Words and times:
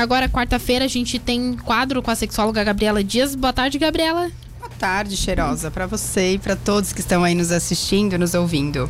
agora, 0.00 0.28
quarta-feira, 0.28 0.84
a 0.84 0.88
gente 0.88 1.18
tem 1.18 1.54
quadro 1.54 2.02
com 2.02 2.10
a 2.10 2.14
sexóloga 2.14 2.64
Gabriela 2.64 3.04
Dias. 3.04 3.34
Boa 3.34 3.52
tarde, 3.52 3.78
Gabriela. 3.78 4.30
Boa 4.58 4.70
tarde, 4.78 5.16
cheirosa, 5.16 5.70
para 5.70 5.86
você 5.86 6.32
e 6.34 6.38
para 6.38 6.56
todos 6.56 6.92
que 6.92 7.00
estão 7.00 7.22
aí 7.22 7.34
nos 7.34 7.50
assistindo, 7.52 8.18
nos 8.18 8.34
ouvindo. 8.34 8.88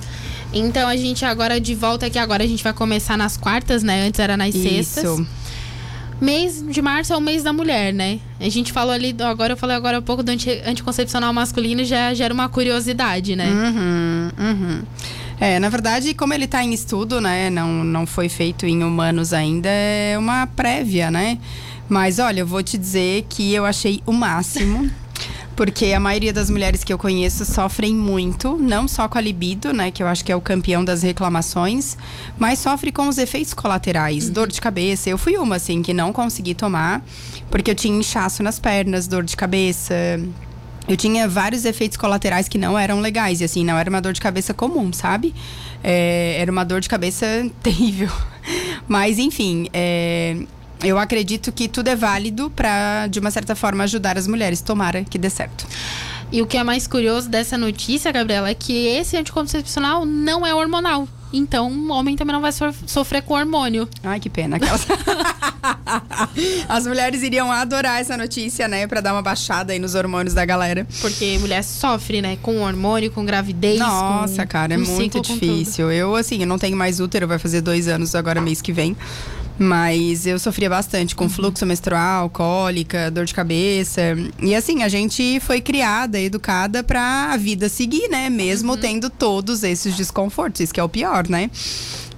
Então 0.53 0.89
a 0.89 0.97
gente 0.97 1.25
agora 1.25 1.61
de 1.61 1.75
volta 1.75 2.07
aqui, 2.07 2.19
agora 2.19 2.43
a 2.43 2.47
gente 2.47 2.63
vai 2.63 2.73
começar 2.73 3.17
nas 3.17 3.37
quartas, 3.37 3.83
né? 3.83 4.07
Antes 4.07 4.19
era 4.19 4.37
nas 4.37 4.55
Isso. 4.55 4.69
sextas. 4.69 5.27
Mês 6.21 6.63
de 6.69 6.83
março 6.83 7.15
é 7.15 7.17
o 7.17 7.21
mês 7.21 7.43
da 7.43 7.53
mulher, 7.53 7.95
né? 7.95 8.21
A 8.39 8.49
gente 8.49 8.73
falou 8.73 8.93
ali, 8.93 9.17
agora 9.21 9.55
eu 9.55 9.57
falei 9.57 9.75
agora 9.75 9.99
há 9.99 10.03
pouco 10.03 10.23
do 10.23 10.29
anti, 10.31 10.51
anticoncepcional 10.67 11.33
masculino, 11.33 11.83
já 11.83 12.13
gera 12.13 12.35
uma 12.35 12.49
curiosidade, 12.49 13.35
né? 13.35 13.49
Uhum, 13.49 14.31
uhum. 14.39 14.83
É, 15.41 15.59
na 15.59 15.71
verdade, 15.71 16.13
como 16.13 16.35
ele 16.35 16.45
está 16.45 16.63
em 16.63 16.73
estudo, 16.75 17.19
né? 17.21 17.49
Não, 17.49 17.83
não 17.83 18.07
foi 18.07 18.29
feito 18.29 18.67
em 18.67 18.85
humanos 18.85 19.33
ainda, 19.33 19.71
é 19.71 20.17
uma 20.19 20.47
prévia, 20.47 21.11
né? 21.11 21.39
Mas 21.89 22.19
olha, 22.19 22.41
eu 22.41 22.47
vou 22.47 22.63
te 22.63 22.77
dizer 22.77 23.25
que 23.29 23.53
eu 23.55 23.65
achei 23.65 24.03
o 24.07 24.13
máximo. 24.13 24.91
Porque 25.57 25.93
a 25.93 26.01
maioria 26.01 26.33
das 26.33 26.49
mulheres 26.49 26.83
que 26.83 26.91
eu 26.93 26.97
conheço 26.97 27.45
sofrem 27.45 27.95
muito, 27.95 28.57
não 28.57 28.89
só 28.89 29.07
com 29.09 29.19
a 29.19 29.21
libido, 29.21 29.75
né, 29.75 29.91
que 29.91 30.03
eu 30.03 30.07
acho 30.07 30.25
que 30.25 30.33
é 30.33 30.37
o 30.37 30.41
campeão 30.41 30.83
das 30.83 31.03
reclamações, 31.03 31.99
mas 32.39 32.59
sofre 32.61 32.91
com 32.91 33.07
os 33.09 33.19
efeitos 33.19 33.53
colaterais, 33.53 34.29
Uhum. 34.29 34.33
dor 34.33 34.49
de 34.49 34.59
cabeça. 34.59 35.11
Eu 35.11 35.19
fui 35.19 35.37
uma 35.37 35.57
assim 35.57 35.83
que 35.83 35.93
não 35.93 36.15
consegui 36.15 36.55
tomar, 36.55 37.03
porque 37.51 37.71
eu 37.73 37.75
tinha 37.75 37.95
inchaço 37.95 38.43
nas 38.43 38.59
pernas, 38.59 39.07
dor 39.07 39.23
de 39.23 39.37
cabeça. 39.37 39.95
Eu 40.91 40.97
tinha 40.97 41.29
vários 41.29 41.65
efeitos 41.65 41.97
colaterais 41.97 42.49
que 42.49 42.59
não 42.59 42.77
eram 42.77 43.01
legais, 43.01 43.41
e 43.41 43.45
assim, 43.45 43.65
não 43.65 43.79
era 43.79 43.89
uma 43.89 44.01
dor 44.01 44.13
de 44.13 44.21
cabeça 44.21 44.53
comum, 44.53 44.93
sabe? 44.93 45.33
É, 45.85 46.35
era 46.37 46.51
uma 46.51 46.65
dor 46.65 46.81
de 46.81 46.89
cabeça 46.89 47.25
terrível. 47.63 48.11
Mas, 48.89 49.17
enfim, 49.17 49.69
é, 49.73 50.37
eu 50.83 50.99
acredito 50.99 51.53
que 51.53 51.69
tudo 51.69 51.87
é 51.87 51.95
válido 51.95 52.51
para, 52.51 53.07
de 53.07 53.21
uma 53.21 53.31
certa 53.31 53.55
forma, 53.55 53.85
ajudar 53.85 54.19
as 54.19 54.27
mulheres. 54.27 54.63
Tomara 54.63 55.05
que 55.05 55.17
dê 55.17 55.31
certo. 55.31 55.65
E 56.33 56.43
o 56.43 56.47
que 56.47 56.57
é 56.57 56.65
mais 56.65 56.89
curioso 56.89 57.29
dessa 57.29 57.57
notícia, 57.57 58.11
Gabriela, 58.11 58.51
é 58.51 58.55
que 58.55 58.89
esse 58.89 59.17
anticoncepcional 59.17 60.05
não 60.05 60.45
é 60.45 60.53
hormonal. 60.53 61.07
Então, 61.33 61.71
o 61.71 61.91
homem 61.93 62.17
também 62.17 62.33
não 62.33 62.41
vai 62.41 62.53
so- 62.53 62.75
sofrer 62.87 63.23
com 63.23 63.35
hormônio. 63.35 63.89
Ai, 64.03 64.19
que 64.19 64.29
pena. 64.29 64.57
Aquelas... 64.57 64.87
As 66.69 66.87
mulheres 66.87 67.23
iriam 67.23 67.51
adorar 67.51 68.01
essa 68.01 68.17
notícia, 68.17 68.67
né? 68.69 68.87
Pra 68.87 69.01
dar 69.01 69.13
uma 69.13 69.23
baixada 69.23 69.73
aí 69.73 69.79
nos 69.79 69.95
hormônios 69.95 70.35
da 70.35 70.45
galera. 70.45 70.87
Porque 71.01 71.39
mulher 71.39 71.63
sofre, 71.63 72.21
né? 72.23 72.37
Com 72.43 72.61
hormônio, 72.63 73.11
com 73.11 73.25
gravidez. 73.25 73.79
Nossa, 73.79 74.43
com, 74.43 74.49
cara, 74.49 74.75
é 74.75 74.77
muito 74.77 75.19
ciclo, 75.19 75.23
difícil. 75.23 75.91
Eu, 75.91 76.15
assim, 76.15 76.41
eu 76.41 76.47
não 76.47 76.59
tenho 76.59 76.77
mais 76.77 77.01
útero, 77.01 77.27
vai 77.29 77.39
fazer 77.39 77.61
dois 77.61 77.89
anos 77.89 78.15
agora, 78.15 78.41
mês 78.41 78.61
que 78.63 78.73
vem. 78.73 78.97
Mas 79.63 80.25
eu 80.25 80.39
sofria 80.39 80.71
bastante 80.71 81.15
com 81.15 81.29
fluxo 81.29 81.67
menstrual, 81.67 82.31
cólica, 82.31 83.11
dor 83.11 83.27
de 83.27 83.35
cabeça. 83.35 84.01
E 84.41 84.55
assim, 84.55 84.83
a 84.83 84.89
gente 84.89 85.39
foi 85.41 85.61
criada, 85.61 86.19
educada 86.19 86.83
pra 86.83 87.31
a 87.31 87.37
vida 87.37 87.69
seguir, 87.69 88.09
né? 88.09 88.31
Mesmo 88.31 88.75
tendo 88.79 89.11
todos 89.11 89.63
esses 89.63 89.95
desconfortos, 89.95 90.63
isso 90.63 90.73
que 90.73 90.81
é 90.81 90.83
o 90.83 90.89
pior, 90.89 91.29
né? 91.29 91.51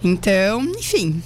Então, 0.05 0.63
enfim. 0.79 1.21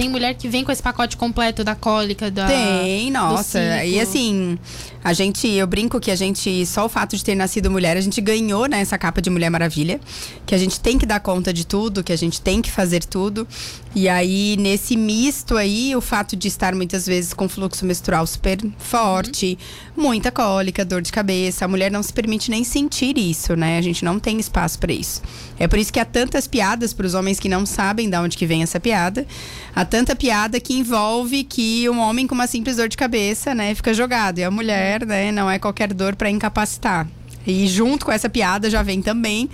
Tem 0.00 0.08
mulher 0.08 0.32
que 0.32 0.48
vem 0.48 0.64
com 0.64 0.72
esse 0.72 0.82
pacote 0.82 1.14
completo 1.14 1.62
da 1.62 1.74
cólica, 1.74 2.30
da. 2.30 2.46
Tem, 2.46 3.10
nossa. 3.10 3.84
E 3.84 4.00
assim, 4.00 4.58
a 5.04 5.12
gente, 5.12 5.46
eu 5.46 5.66
brinco 5.66 6.00
que 6.00 6.10
a 6.10 6.16
gente, 6.16 6.64
só 6.64 6.86
o 6.86 6.88
fato 6.88 7.14
de 7.14 7.22
ter 7.22 7.34
nascido 7.34 7.70
mulher, 7.70 7.98
a 7.98 8.00
gente 8.00 8.18
ganhou 8.18 8.66
né, 8.66 8.80
essa 8.80 8.96
capa 8.96 9.20
de 9.20 9.28
Mulher 9.28 9.50
Maravilha. 9.50 10.00
Que 10.46 10.54
a 10.54 10.58
gente 10.58 10.80
tem 10.80 10.96
que 10.96 11.04
dar 11.04 11.20
conta 11.20 11.52
de 11.52 11.66
tudo, 11.66 12.02
que 12.02 12.14
a 12.14 12.16
gente 12.16 12.40
tem 12.40 12.62
que 12.62 12.70
fazer 12.70 13.04
tudo. 13.04 13.46
E 13.94 14.08
aí, 14.08 14.56
nesse 14.58 14.96
misto 14.96 15.54
aí, 15.54 15.94
o 15.94 16.00
fato 16.00 16.34
de 16.34 16.48
estar 16.48 16.74
muitas 16.74 17.06
vezes 17.06 17.34
com 17.34 17.46
fluxo 17.46 17.84
menstrual 17.84 18.26
super 18.26 18.58
forte, 18.78 19.58
muita 20.00 20.32
cólica, 20.32 20.84
dor 20.84 21.02
de 21.02 21.12
cabeça, 21.12 21.64
a 21.64 21.68
mulher 21.68 21.90
não 21.90 22.02
se 22.02 22.12
permite 22.12 22.50
nem 22.50 22.64
sentir 22.64 23.16
isso, 23.18 23.54
né? 23.54 23.78
A 23.78 23.82
gente 23.82 24.04
não 24.04 24.18
tem 24.18 24.40
espaço 24.40 24.78
para 24.78 24.92
isso. 24.92 25.22
É 25.58 25.68
por 25.68 25.78
isso 25.78 25.92
que 25.92 26.00
há 26.00 26.04
tantas 26.04 26.46
piadas 26.46 26.92
para 26.92 27.06
os 27.06 27.14
homens 27.14 27.38
que 27.38 27.48
não 27.48 27.66
sabem 27.66 28.08
de 28.08 28.16
onde 28.16 28.36
que 28.36 28.46
vem 28.46 28.62
essa 28.62 28.80
piada. 28.80 29.26
Há 29.74 29.84
tanta 29.84 30.16
piada 30.16 30.58
que 30.58 30.74
envolve 30.74 31.44
que 31.44 31.88
um 31.88 32.00
homem 32.00 32.26
com 32.26 32.34
uma 32.34 32.46
simples 32.46 32.76
dor 32.76 32.88
de 32.88 32.96
cabeça, 32.96 33.54
né, 33.54 33.74
fica 33.74 33.92
jogado. 33.92 34.38
E 34.38 34.44
a 34.44 34.50
mulher, 34.50 35.04
né, 35.06 35.30
não 35.30 35.50
é 35.50 35.58
qualquer 35.58 35.92
dor 35.92 36.16
para 36.16 36.30
incapacitar. 36.30 37.06
E 37.46 37.66
junto 37.68 38.06
com 38.06 38.12
essa 38.12 38.28
piada 38.28 38.70
já 38.70 38.82
vem 38.82 39.02
também, 39.02 39.48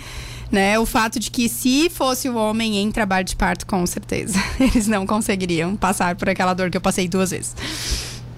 né, 0.51 0.79
o 0.79 0.85
fato 0.85 1.19
de 1.19 1.29
que 1.29 1.49
se 1.49 1.89
fosse 1.89 2.29
o 2.29 2.35
homem 2.35 2.77
em 2.77 2.89
trabalho 2.91 3.25
de 3.25 3.35
parto, 3.35 3.65
com 3.65 3.85
certeza, 3.85 4.41
eles 4.59 4.87
não 4.87 5.05
conseguiriam 5.05 5.75
passar 5.75 6.15
por 6.15 6.29
aquela 6.29 6.53
dor 6.53 6.69
que 6.69 6.77
eu 6.77 6.81
passei 6.81 7.07
duas 7.07 7.31
vezes. 7.31 7.55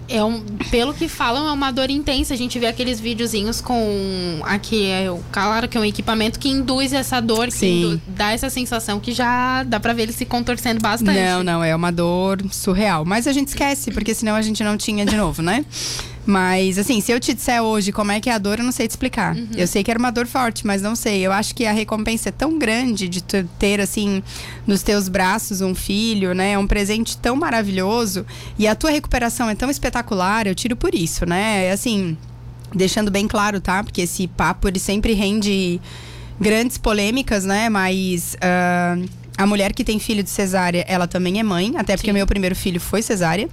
É 0.09 0.23
um, 0.23 0.41
pelo 0.71 0.93
que 0.93 1.07
falam, 1.07 1.47
é 1.47 1.51
uma 1.51 1.71
dor 1.71 1.89
intensa. 1.89 2.33
A 2.33 2.37
gente 2.37 2.57
vê 2.57 2.65
aqueles 2.67 2.99
videozinhos 2.99 3.61
com. 3.61 4.39
Aqui 4.43 4.87
é 4.87 5.09
o 5.11 5.19
claro 5.31 5.67
que 5.67 5.77
é 5.77 5.81
um 5.81 5.85
equipamento 5.85 6.39
que 6.39 6.49
induz 6.49 6.93
essa 6.93 7.19
dor, 7.21 7.45
que 7.47 7.51
Sim. 7.53 7.81
indu- 7.83 8.01
dá 8.07 8.31
essa 8.31 8.49
sensação 8.49 8.99
que 8.99 9.11
já 9.11 9.63
dá 9.63 9.79
pra 9.79 9.93
ver 9.93 10.03
ele 10.03 10.11
se 10.13 10.25
contorcendo 10.25 10.81
bastante. 10.81 11.19
Não, 11.19 11.43
não, 11.43 11.63
é 11.63 11.75
uma 11.75 11.91
dor 11.91 12.39
surreal. 12.51 13.05
Mas 13.05 13.27
a 13.27 13.31
gente 13.31 13.49
esquece, 13.49 13.91
porque 13.91 14.13
senão 14.15 14.35
a 14.35 14.41
gente 14.41 14.63
não 14.63 14.75
tinha 14.77 15.05
de 15.05 15.15
novo, 15.15 15.41
né? 15.41 15.63
Mas, 16.29 16.77
assim, 16.77 17.01
se 17.01 17.11
eu 17.11 17.19
te 17.19 17.33
disser 17.33 17.59
hoje 17.59 17.91
como 17.91 18.11
é 18.11 18.19
que 18.19 18.29
é 18.29 18.33
a 18.33 18.37
dor, 18.37 18.59
eu 18.59 18.63
não 18.63 18.71
sei 18.71 18.87
te 18.87 18.91
explicar. 18.91 19.35
Eu 19.57 19.65
sei 19.65 19.83
que 19.83 19.89
era 19.89 19.97
uma 19.97 20.11
dor 20.11 20.27
forte, 20.27 20.63
mas 20.63 20.79
não 20.79 20.95
sei. 20.95 21.25
Eu 21.25 21.31
acho 21.31 21.55
que 21.55 21.65
a 21.65 21.71
recompensa 21.71 22.29
é 22.29 22.31
tão 22.31 22.59
grande 22.59 23.09
de 23.09 23.23
tu 23.23 23.43
ter, 23.57 23.81
assim, 23.81 24.21
nos 24.67 24.83
teus 24.83 25.09
braços 25.09 25.59
um 25.61 25.73
filho, 25.73 26.35
né? 26.35 26.51
É 26.51 26.59
um 26.59 26.67
presente 26.67 27.17
tão 27.17 27.35
maravilhoso. 27.35 28.27
E 28.59 28.67
a 28.67 28.75
tua 28.75 28.91
recuperação 28.91 29.49
é 29.49 29.55
tão 29.55 29.71
espetacular, 29.71 30.45
eu 30.45 30.53
tiro 30.53 30.75
por 30.75 30.93
isso, 30.93 31.25
né? 31.25 31.65
É 31.65 31.71
assim, 31.71 32.15
deixando 32.75 33.09
bem 33.09 33.27
claro, 33.27 33.59
tá? 33.59 33.83
Porque 33.83 34.01
esse 34.01 34.27
papo, 34.27 34.67
ele 34.67 34.77
sempre 34.77 35.13
rende 35.13 35.81
grandes 36.39 36.77
polêmicas, 36.77 37.43
né? 37.43 37.69
Mas 37.69 38.37
ah, 38.39 38.97
a 39.39 39.47
mulher 39.47 39.71
que 39.71 39.85
tem 39.85 39.97
filho 39.99 40.21
de 40.21 40.29
cesárea, 40.29 40.83
ela 40.85 41.07
também 41.07 41.39
é 41.39 41.43
mãe, 41.43 41.71
até 41.77 41.95
porque 41.95 42.09
Sim. 42.09 42.13
meu 42.13 42.27
primeiro 42.27 42.53
filho 42.53 42.77
foi 42.77 43.01
cesárea. 43.01 43.47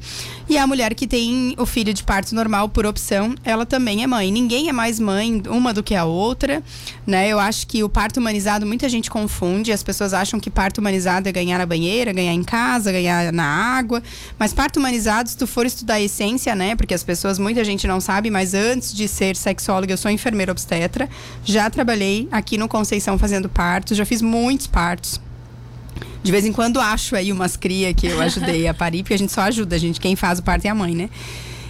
E 0.48 0.58
a 0.58 0.66
mulher 0.66 0.92
que 0.94 1.06
tem 1.06 1.54
o 1.56 1.64
filho 1.64 1.94
de 1.94 2.02
parto 2.02 2.34
normal 2.34 2.68
por 2.68 2.84
opção, 2.84 3.36
ela 3.44 3.64
também 3.64 4.02
é 4.02 4.06
mãe. 4.06 4.32
Ninguém 4.32 4.68
é 4.68 4.72
mais 4.72 4.98
mãe 4.98 5.40
uma 5.48 5.72
do 5.72 5.84
que 5.84 5.94
a 5.94 6.04
outra, 6.04 6.60
né? 7.06 7.28
Eu 7.28 7.38
acho 7.38 7.68
que 7.68 7.84
o 7.84 7.88
parto 7.88 8.18
humanizado 8.18 8.66
muita 8.66 8.88
gente 8.88 9.08
confunde, 9.08 9.70
as 9.70 9.84
pessoas 9.84 10.12
acham 10.12 10.40
que 10.40 10.50
parto 10.50 10.78
humanizado 10.78 11.28
é 11.28 11.32
ganhar 11.32 11.58
na 11.58 11.66
banheira, 11.66 12.12
ganhar 12.12 12.34
em 12.34 12.42
casa, 12.42 12.90
ganhar 12.90 13.32
na 13.32 13.46
água, 13.46 14.02
mas 14.36 14.52
parto 14.52 14.80
humanizado, 14.80 15.28
se 15.28 15.36
tu 15.36 15.46
for 15.46 15.66
estudar 15.66 15.94
a 15.94 16.00
essência, 16.00 16.52
né? 16.56 16.74
Porque 16.74 16.94
as 16.94 17.04
pessoas, 17.04 17.38
muita 17.38 17.62
gente 17.62 17.86
não 17.86 18.00
sabe, 18.00 18.28
mas 18.28 18.54
antes 18.54 18.92
de 18.92 19.06
ser 19.06 19.36
sexóloga, 19.36 19.92
eu 19.92 19.96
sou 19.96 20.10
enfermeira 20.10 20.50
obstetra, 20.50 21.08
já 21.44 21.70
trabalhei 21.70 22.26
aqui 22.32 22.58
no 22.58 22.66
Conceição 22.66 23.16
fazendo 23.16 23.48
partos, 23.48 23.96
já 23.96 24.04
fiz 24.04 24.20
muitos 24.20 24.66
partos. 24.66 25.24
De 26.22 26.32
vez 26.32 26.44
em 26.44 26.52
quando 26.52 26.80
acho 26.80 27.14
aí 27.14 27.32
umas 27.32 27.56
cria 27.56 27.94
que 27.94 28.06
eu 28.06 28.20
ajudei 28.20 28.66
a 28.66 28.74
parir, 28.74 29.02
porque 29.02 29.14
a 29.14 29.18
gente 29.18 29.32
só 29.32 29.42
ajuda, 29.42 29.76
a 29.76 29.78
gente 29.78 30.00
quem 30.00 30.16
faz 30.16 30.38
o 30.38 30.42
parto 30.42 30.64
é 30.66 30.68
a 30.68 30.74
mãe, 30.74 30.94
né? 30.94 31.10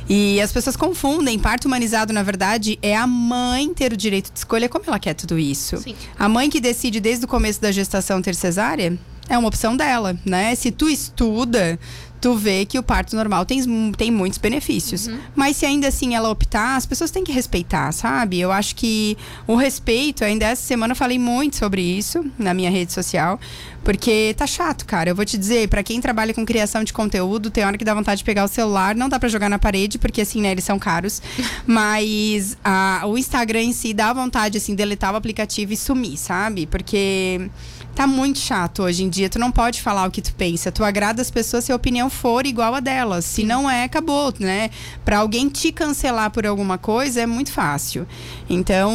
E 0.08 0.40
as 0.40 0.52
pessoas 0.52 0.76
confundem, 0.76 1.38
parto 1.38 1.66
humanizado, 1.66 2.12
na 2.12 2.22
verdade, 2.22 2.78
é 2.80 2.96
a 2.96 3.06
mãe 3.06 3.74
ter 3.74 3.92
o 3.92 3.96
direito 3.96 4.32
de 4.32 4.38
escolha 4.38 4.68
como 4.68 4.84
ela 4.86 5.00
quer 5.00 5.14
tudo 5.14 5.36
isso. 5.36 5.78
Sim. 5.78 5.96
A 6.16 6.28
mãe 6.28 6.48
que 6.48 6.60
decide 6.60 7.00
desde 7.00 7.24
o 7.24 7.28
começo 7.28 7.60
da 7.60 7.72
gestação 7.72 8.22
ter 8.22 8.34
cesárea 8.34 8.96
é 9.28 9.36
uma 9.36 9.48
opção 9.48 9.76
dela, 9.76 10.16
né? 10.24 10.54
Se 10.54 10.70
tu 10.70 10.88
estuda, 10.88 11.78
tu 12.26 12.34
vê 12.34 12.64
que 12.66 12.76
o 12.76 12.82
parto 12.82 13.14
normal 13.14 13.46
tem, 13.46 13.62
tem 13.92 14.10
muitos 14.10 14.36
benefícios. 14.38 15.08
Mas 15.32 15.56
se 15.58 15.64
ainda 15.64 15.86
assim 15.86 16.16
ela 16.16 16.28
optar, 16.28 16.74
as 16.74 16.84
pessoas 16.84 17.08
têm 17.12 17.22
que 17.22 17.30
respeitar, 17.30 17.92
sabe? 17.92 18.40
Eu 18.40 18.50
acho 18.50 18.74
que 18.74 19.16
o 19.46 19.54
respeito, 19.54 20.24
ainda 20.24 20.44
essa 20.46 20.62
semana 20.62 20.90
eu 20.90 20.96
falei 20.96 21.20
muito 21.20 21.54
sobre 21.54 21.80
isso 21.82 22.24
na 22.36 22.52
minha 22.52 22.68
rede 22.68 22.92
social, 22.92 23.38
porque 23.84 24.34
tá 24.36 24.44
chato, 24.44 24.84
cara. 24.86 25.08
Eu 25.08 25.14
vou 25.14 25.24
te 25.24 25.38
dizer, 25.38 25.68
pra 25.68 25.84
quem 25.84 26.00
trabalha 26.00 26.34
com 26.34 26.44
criação 26.44 26.82
de 26.82 26.92
conteúdo, 26.92 27.48
tem 27.48 27.64
hora 27.64 27.78
que 27.78 27.84
dá 27.84 27.94
vontade 27.94 28.18
de 28.18 28.24
pegar 28.24 28.44
o 28.44 28.48
celular, 28.48 28.96
não 28.96 29.08
dá 29.08 29.20
pra 29.20 29.28
jogar 29.28 29.48
na 29.48 29.58
parede, 29.60 29.96
porque 29.96 30.22
assim, 30.22 30.40
né, 30.40 30.50
eles 30.50 30.64
são 30.64 30.80
caros. 30.80 31.22
Mas 31.64 32.56
a- 32.64 33.02
o 33.06 33.16
Instagram 33.16 33.62
em 33.62 33.72
si 33.72 33.94
dá 33.94 34.12
vontade, 34.12 34.58
assim, 34.58 34.74
deletar 34.74 35.12
o 35.14 35.16
aplicativo 35.16 35.72
e 35.72 35.76
sumir, 35.76 36.16
sabe? 36.16 36.66
Porque 36.66 37.48
tá 37.96 38.06
muito 38.06 38.38
chato 38.38 38.82
hoje 38.82 39.02
em 39.02 39.08
dia. 39.08 39.28
Tu 39.30 39.38
não 39.38 39.50
pode 39.50 39.80
falar 39.80 40.06
o 40.06 40.10
que 40.10 40.20
tu 40.20 40.34
pensa. 40.34 40.70
Tu 40.70 40.84
agrada 40.84 41.22
as 41.22 41.30
pessoas 41.30 41.64
se 41.64 41.72
a 41.72 41.76
opinião 41.76 42.10
for 42.10 42.46
igual 42.46 42.74
a 42.74 42.80
delas. 42.80 43.24
Se 43.24 43.42
não 43.42 43.68
é, 43.68 43.84
acabou, 43.84 44.32
né? 44.38 44.70
Pra 45.02 45.18
alguém 45.18 45.48
te 45.48 45.72
cancelar 45.72 46.30
por 46.30 46.46
alguma 46.46 46.76
coisa 46.76 47.22
é 47.22 47.26
muito 47.26 47.50
fácil. 47.50 48.06
Então, 48.48 48.92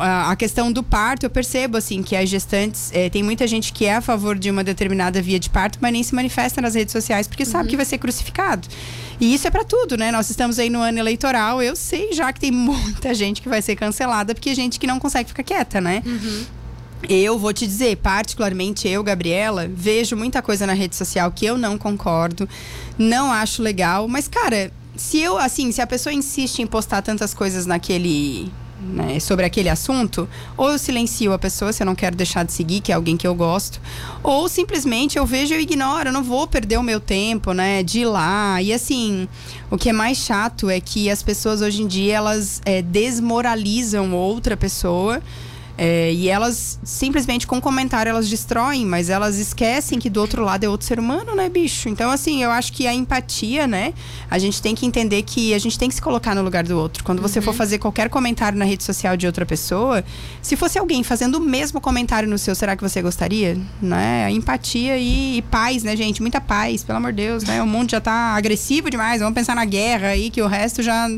a, 0.00 0.30
a 0.30 0.36
questão 0.36 0.70
do 0.70 0.82
parto, 0.82 1.26
eu 1.26 1.30
percebo, 1.30 1.76
assim, 1.76 2.02
que 2.02 2.14
as 2.14 2.28
gestantes. 2.28 2.90
eh, 2.94 3.10
tem 3.10 3.22
muita 3.22 3.46
gente 3.48 3.72
que 3.72 3.84
é 3.84 3.96
a 3.96 4.00
favor 4.00 4.38
de 4.38 4.48
uma 4.48 4.62
determinada 4.62 5.20
via 5.20 5.40
de 5.40 5.50
parto, 5.50 5.78
mas 5.82 5.92
nem 5.92 6.02
se 6.04 6.14
manifesta 6.14 6.60
nas 6.60 6.74
redes 6.76 6.92
sociais 6.92 7.26
porque 7.26 7.44
sabe 7.44 7.68
que 7.68 7.76
vai 7.76 7.84
ser 7.84 7.98
crucificado. 7.98 8.68
E 9.20 9.34
isso 9.34 9.48
é 9.48 9.50
pra 9.50 9.64
tudo, 9.64 9.96
né? 9.96 10.12
Nós 10.12 10.30
estamos 10.30 10.58
aí 10.58 10.70
no 10.70 10.80
ano 10.80 10.98
eleitoral. 10.98 11.60
Eu 11.60 11.74
sei 11.74 12.12
já 12.12 12.32
que 12.32 12.38
tem 12.38 12.52
muita 12.52 13.12
gente 13.12 13.42
que 13.42 13.48
vai 13.48 13.60
ser 13.60 13.74
cancelada 13.74 14.34
porque 14.34 14.50
é 14.50 14.54
gente 14.54 14.78
que 14.78 14.86
não 14.86 15.00
consegue 15.00 15.28
ficar 15.28 15.42
quieta, 15.42 15.80
né? 15.80 16.02
Eu 17.08 17.38
vou 17.38 17.52
te 17.52 17.66
dizer, 17.66 17.96
particularmente 17.98 18.88
eu, 18.88 19.02
Gabriela, 19.02 19.68
vejo 19.72 20.16
muita 20.16 20.40
coisa 20.40 20.66
na 20.66 20.72
rede 20.72 20.96
social 20.96 21.30
que 21.30 21.44
eu 21.44 21.58
não 21.58 21.76
concordo, 21.76 22.48
não 22.98 23.30
acho 23.30 23.62
legal, 23.62 24.08
mas 24.08 24.26
cara, 24.26 24.72
se 24.96 25.20
eu 25.20 25.38
assim, 25.38 25.70
se 25.70 25.82
a 25.82 25.86
pessoa 25.86 26.12
insiste 26.12 26.60
em 26.60 26.66
postar 26.66 27.02
tantas 27.02 27.34
coisas 27.34 27.66
naquele 27.66 28.50
né, 28.80 29.18
sobre 29.20 29.44
aquele 29.44 29.68
assunto, 29.68 30.28
ou 30.56 30.70
eu 30.70 30.78
silencio 30.78 31.32
a 31.32 31.38
pessoa 31.38 31.72
se 31.72 31.82
eu 31.82 31.86
não 31.86 31.94
quero 31.94 32.16
deixar 32.16 32.44
de 32.44 32.52
seguir, 32.52 32.80
que 32.80 32.92
é 32.92 32.94
alguém 32.94 33.16
que 33.16 33.26
eu 33.26 33.34
gosto, 33.34 33.80
ou 34.22 34.48
simplesmente 34.48 35.18
eu 35.18 35.26
vejo 35.26 35.54
e 35.54 35.56
eu 35.56 35.60
ignoro, 35.60 36.08
eu 36.08 36.12
não 36.12 36.22
vou 36.22 36.46
perder 36.46 36.78
o 36.78 36.82
meu 36.82 37.00
tempo, 37.00 37.52
né, 37.52 37.82
de 37.82 38.00
ir 38.00 38.06
lá. 38.06 38.60
E 38.60 38.72
assim, 38.72 39.28
o 39.70 39.78
que 39.78 39.88
é 39.88 39.92
mais 39.92 40.18
chato 40.18 40.68
é 40.68 40.80
que 40.80 41.10
as 41.10 41.22
pessoas 41.22 41.62
hoje 41.62 41.82
em 41.82 41.86
dia 41.86 42.16
elas 42.16 42.60
é, 42.64 42.82
desmoralizam 42.82 44.12
outra 44.12 44.56
pessoa 44.56 45.22
é, 45.78 46.12
e 46.12 46.28
elas 46.28 46.78
simplesmente 46.82 47.46
com 47.46 47.60
comentário 47.60 48.08
elas 48.08 48.28
destroem, 48.28 48.86
mas 48.86 49.10
elas 49.10 49.38
esquecem 49.38 49.98
que 49.98 50.08
do 50.08 50.20
outro 50.20 50.42
lado 50.42 50.64
é 50.64 50.68
outro 50.68 50.86
ser 50.86 50.98
humano, 50.98 51.34
né, 51.34 51.48
bicho? 51.48 51.88
Então, 51.88 52.10
assim, 52.10 52.42
eu 52.42 52.50
acho 52.50 52.72
que 52.72 52.86
a 52.86 52.94
empatia, 52.94 53.66
né? 53.66 53.92
A 54.30 54.38
gente 54.38 54.62
tem 54.62 54.74
que 54.74 54.86
entender 54.86 55.22
que 55.22 55.52
a 55.52 55.58
gente 55.58 55.78
tem 55.78 55.88
que 55.88 55.94
se 55.94 56.00
colocar 56.00 56.34
no 56.34 56.42
lugar 56.42 56.64
do 56.64 56.78
outro. 56.78 57.04
Quando 57.04 57.20
você 57.20 57.38
uhum. 57.38 57.44
for 57.44 57.54
fazer 57.54 57.78
qualquer 57.78 58.08
comentário 58.08 58.58
na 58.58 58.64
rede 58.64 58.84
social 58.84 59.16
de 59.16 59.26
outra 59.26 59.44
pessoa, 59.44 60.02
se 60.40 60.56
fosse 60.56 60.78
alguém 60.78 61.02
fazendo 61.02 61.36
o 61.36 61.40
mesmo 61.40 61.80
comentário 61.80 62.28
no 62.28 62.38
seu, 62.38 62.54
será 62.54 62.74
que 62.74 62.82
você 62.82 63.02
gostaria? 63.02 63.58
Né? 63.80 64.30
Empatia 64.30 64.96
e, 64.96 65.38
e 65.38 65.42
paz, 65.42 65.82
né, 65.82 65.94
gente? 65.94 66.22
Muita 66.22 66.40
paz, 66.40 66.82
pelo 66.82 66.98
amor 66.98 67.12
de 67.12 67.22
Deus, 67.22 67.44
né? 67.44 67.62
O 67.62 67.66
mundo 67.66 67.90
já 67.90 68.00
tá 68.00 68.34
agressivo 68.34 68.90
demais. 68.90 69.20
Vamos 69.20 69.34
pensar 69.34 69.54
na 69.54 69.64
guerra 69.64 70.08
aí, 70.08 70.30
que 70.30 70.40
o 70.40 70.46
resto 70.46 70.82
já 70.82 71.08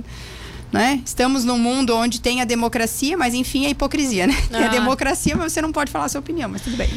né? 0.73 1.01
Estamos 1.05 1.45
num 1.45 1.59
mundo 1.59 1.95
onde 1.97 2.21
tem 2.21 2.41
a 2.41 2.45
democracia, 2.45 3.17
mas 3.17 3.35
enfim, 3.35 3.67
a 3.67 3.71
hipocrisia, 3.71 4.27
né? 4.27 4.37
Ah. 4.49 4.59
Tem 4.59 4.65
a 4.65 4.69
democracia, 4.69 5.37
mas 5.37 5.53
você 5.53 5.63
não 5.63 5.73
pode 5.73 5.91
falar 5.91 6.07
a 6.07 6.09
sua 6.09 6.21
opinião, 6.21 6.49
mas 6.49 6.63
tudo 6.63 6.77
bem. 6.77 6.89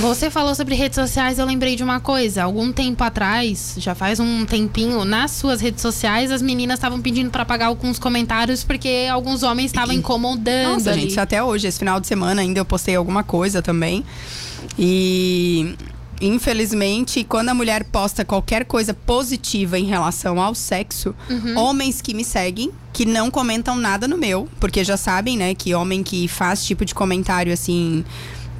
Você 0.00 0.30
falou 0.30 0.54
sobre 0.54 0.74
redes 0.74 0.96
sociais, 0.96 1.38
eu 1.38 1.46
lembrei 1.46 1.76
de 1.76 1.82
uma 1.82 2.00
coisa. 2.00 2.44
Algum 2.44 2.72
tempo 2.72 3.02
atrás, 3.02 3.74
já 3.78 3.94
faz 3.94 4.20
um 4.20 4.44
tempinho, 4.44 5.04
nas 5.04 5.32
suas 5.32 5.60
redes 5.60 5.82
sociais, 5.82 6.30
as 6.30 6.42
meninas 6.42 6.78
estavam 6.78 7.00
pedindo 7.00 7.30
para 7.30 7.44
pagar 7.44 7.66
alguns 7.66 7.98
comentários 7.98 8.64
porque 8.64 9.08
alguns 9.10 9.42
homens 9.42 9.66
estavam 9.66 9.94
incomodando. 9.94 10.74
Nossa, 10.74 10.90
ali. 10.90 11.02
gente, 11.02 11.18
até 11.18 11.42
hoje, 11.42 11.66
esse 11.66 11.78
final 11.78 12.00
de 12.00 12.06
semana 12.06 12.42
ainda 12.42 12.60
eu 12.60 12.64
postei 12.64 12.94
alguma 12.94 13.24
coisa 13.24 13.60
também. 13.62 14.04
E 14.78 15.74
infelizmente, 16.22 17.24
quando 17.24 17.48
a 17.48 17.54
mulher 17.54 17.84
posta 17.84 18.24
qualquer 18.24 18.64
coisa 18.64 18.94
positiva 18.94 19.78
em 19.78 19.84
relação 19.84 20.40
ao 20.40 20.54
sexo, 20.54 21.14
uhum. 21.28 21.58
homens 21.58 22.00
que 22.00 22.14
me 22.14 22.24
seguem, 22.24 22.70
que 22.92 23.04
não 23.04 23.30
comentam 23.30 23.76
nada 23.76 24.06
no 24.06 24.16
meu, 24.16 24.48
porque 24.60 24.84
já 24.84 24.96
sabem, 24.96 25.36
né, 25.36 25.54
que 25.54 25.74
homem 25.74 26.02
que 26.02 26.28
faz 26.28 26.64
tipo 26.64 26.84
de 26.84 26.94
comentário 26.94 27.52
assim 27.52 28.04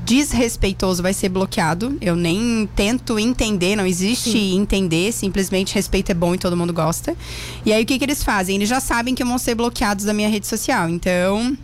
desrespeitoso 0.05 1.01
vai 1.01 1.15
ser 1.15 1.29
bloqueado. 1.29 1.97
Eu 2.01 2.17
nem 2.17 2.69
tento 2.75 3.19
entender, 3.21 3.77
não 3.77 3.87
existe 3.87 4.33
Sim. 4.33 4.59
entender, 4.59 5.13
simplesmente 5.13 5.75
respeito 5.75 6.11
é 6.11 6.15
bom 6.15 6.35
e 6.35 6.39
todo 6.39 6.57
mundo 6.57 6.73
gosta. 6.73 7.17
E 7.65 7.73
aí 7.73 7.85
o 7.85 7.87
que, 7.87 7.97
que 7.97 8.05
eles 8.05 8.25
fazem? 8.25 8.57
Eles 8.57 8.69
já 8.69 8.81
sabem 8.81 9.15
que 9.15 9.25
vão 9.25 9.39
ser 9.39 9.55
bloqueados 9.55 10.05
da 10.05 10.13
minha 10.13 10.29
rede 10.29 10.49
social. 10.49 10.89
Então, 10.89 11.57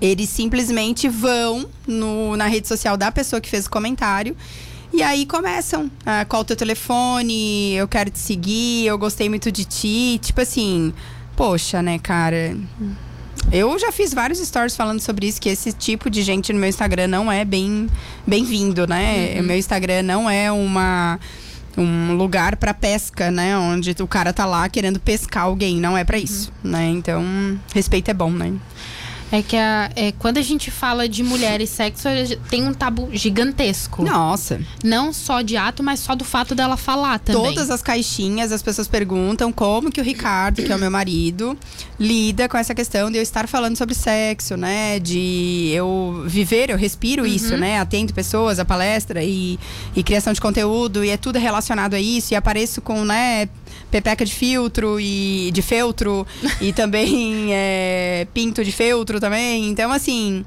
eles 0.00 0.30
simplesmente 0.30 1.06
vão 1.06 1.66
no, 1.86 2.34
na 2.34 2.46
rede 2.46 2.66
social 2.66 2.96
da 2.96 3.12
pessoa 3.12 3.40
que 3.40 3.48
fez 3.48 3.66
o 3.66 3.70
comentário 3.70 4.34
e 4.92 5.02
aí 5.02 5.26
começam. 5.26 5.90
Ah, 6.04 6.24
qual 6.24 6.42
o 6.42 6.44
teu 6.44 6.56
telefone? 6.56 7.74
Eu 7.74 7.86
quero 7.86 8.10
te 8.10 8.18
seguir, 8.18 8.86
eu 8.86 8.98
gostei 8.98 9.28
muito 9.28 9.50
de 9.50 9.64
ti. 9.64 10.18
Tipo 10.22 10.40
assim, 10.40 10.92
poxa, 11.36 11.82
né, 11.82 11.98
cara? 11.98 12.56
Eu 13.52 13.78
já 13.78 13.90
fiz 13.90 14.12
vários 14.12 14.38
stories 14.38 14.76
falando 14.76 15.00
sobre 15.00 15.26
isso, 15.26 15.40
que 15.40 15.48
esse 15.48 15.72
tipo 15.72 16.10
de 16.10 16.22
gente 16.22 16.52
no 16.52 16.58
meu 16.58 16.68
Instagram 16.68 17.06
não 17.06 17.30
é 17.32 17.44
bem 17.44 17.88
bem-vindo, 18.26 18.86
né? 18.86 19.34
Uhum. 19.34 19.40
O 19.40 19.44
meu 19.44 19.56
Instagram 19.56 20.02
não 20.02 20.28
é 20.28 20.52
uma 20.52 21.18
um 21.76 22.16
lugar 22.16 22.56
para 22.56 22.74
pesca, 22.74 23.30
né? 23.30 23.56
Onde 23.56 23.94
o 24.00 24.06
cara 24.06 24.32
tá 24.32 24.44
lá 24.44 24.68
querendo 24.68 25.00
pescar 25.00 25.44
alguém, 25.44 25.76
não 25.76 25.96
é 25.96 26.04
para 26.04 26.18
isso, 26.18 26.52
uhum. 26.64 26.70
né? 26.70 26.88
Então, 26.88 27.24
respeito 27.74 28.10
é 28.10 28.14
bom, 28.14 28.30
né? 28.30 28.52
É 29.32 29.42
que 29.42 29.56
a, 29.56 29.90
é, 29.94 30.12
quando 30.12 30.38
a 30.38 30.42
gente 30.42 30.70
fala 30.70 31.08
de 31.08 31.22
mulher 31.22 31.60
e 31.60 31.66
sexo, 31.66 32.08
tem 32.48 32.66
um 32.66 32.74
tabu 32.74 33.08
gigantesco. 33.12 34.02
Nossa. 34.02 34.60
Não 34.82 35.12
só 35.12 35.40
de 35.40 35.56
ato, 35.56 35.82
mas 35.82 36.00
só 36.00 36.14
do 36.14 36.24
fato 36.24 36.54
dela 36.54 36.76
falar 36.76 37.18
também. 37.20 37.42
Todas 37.42 37.70
as 37.70 37.80
caixinhas, 37.80 38.50
as 38.50 38.62
pessoas 38.62 38.88
perguntam 38.88 39.52
como 39.52 39.90
que 39.90 40.00
o 40.00 40.04
Ricardo, 40.04 40.62
que 40.62 40.72
é 40.72 40.76
o 40.76 40.78
meu 40.78 40.90
marido, 40.90 41.56
lida 41.98 42.48
com 42.48 42.56
essa 42.56 42.74
questão 42.74 43.10
de 43.10 43.18
eu 43.18 43.22
estar 43.22 43.46
falando 43.46 43.76
sobre 43.76 43.94
sexo, 43.94 44.56
né? 44.56 44.98
De 44.98 45.70
eu 45.72 46.24
viver, 46.26 46.70
eu 46.70 46.76
respiro 46.76 47.22
uhum. 47.22 47.28
isso, 47.28 47.56
né? 47.56 47.78
Atendo 47.78 48.12
pessoas, 48.12 48.58
a 48.58 48.64
palestra 48.64 49.22
e, 49.22 49.58
e 49.94 50.02
criação 50.02 50.32
de 50.32 50.40
conteúdo, 50.40 51.04
e 51.04 51.10
é 51.10 51.16
tudo 51.16 51.38
relacionado 51.38 51.94
a 51.94 52.00
isso. 52.00 52.34
E 52.34 52.36
apareço 52.36 52.80
com, 52.80 53.04
né, 53.04 53.48
pepeca 53.90 54.24
de 54.24 54.34
filtro 54.34 55.00
e 55.00 55.50
de 55.52 55.62
feltro 55.62 56.26
e 56.60 56.72
também 56.74 57.48
é, 57.52 58.26
pinto 58.32 58.64
de 58.64 58.72
feltro 58.72 59.20
também. 59.20 59.68
Então, 59.68 59.90
assim, 59.92 60.44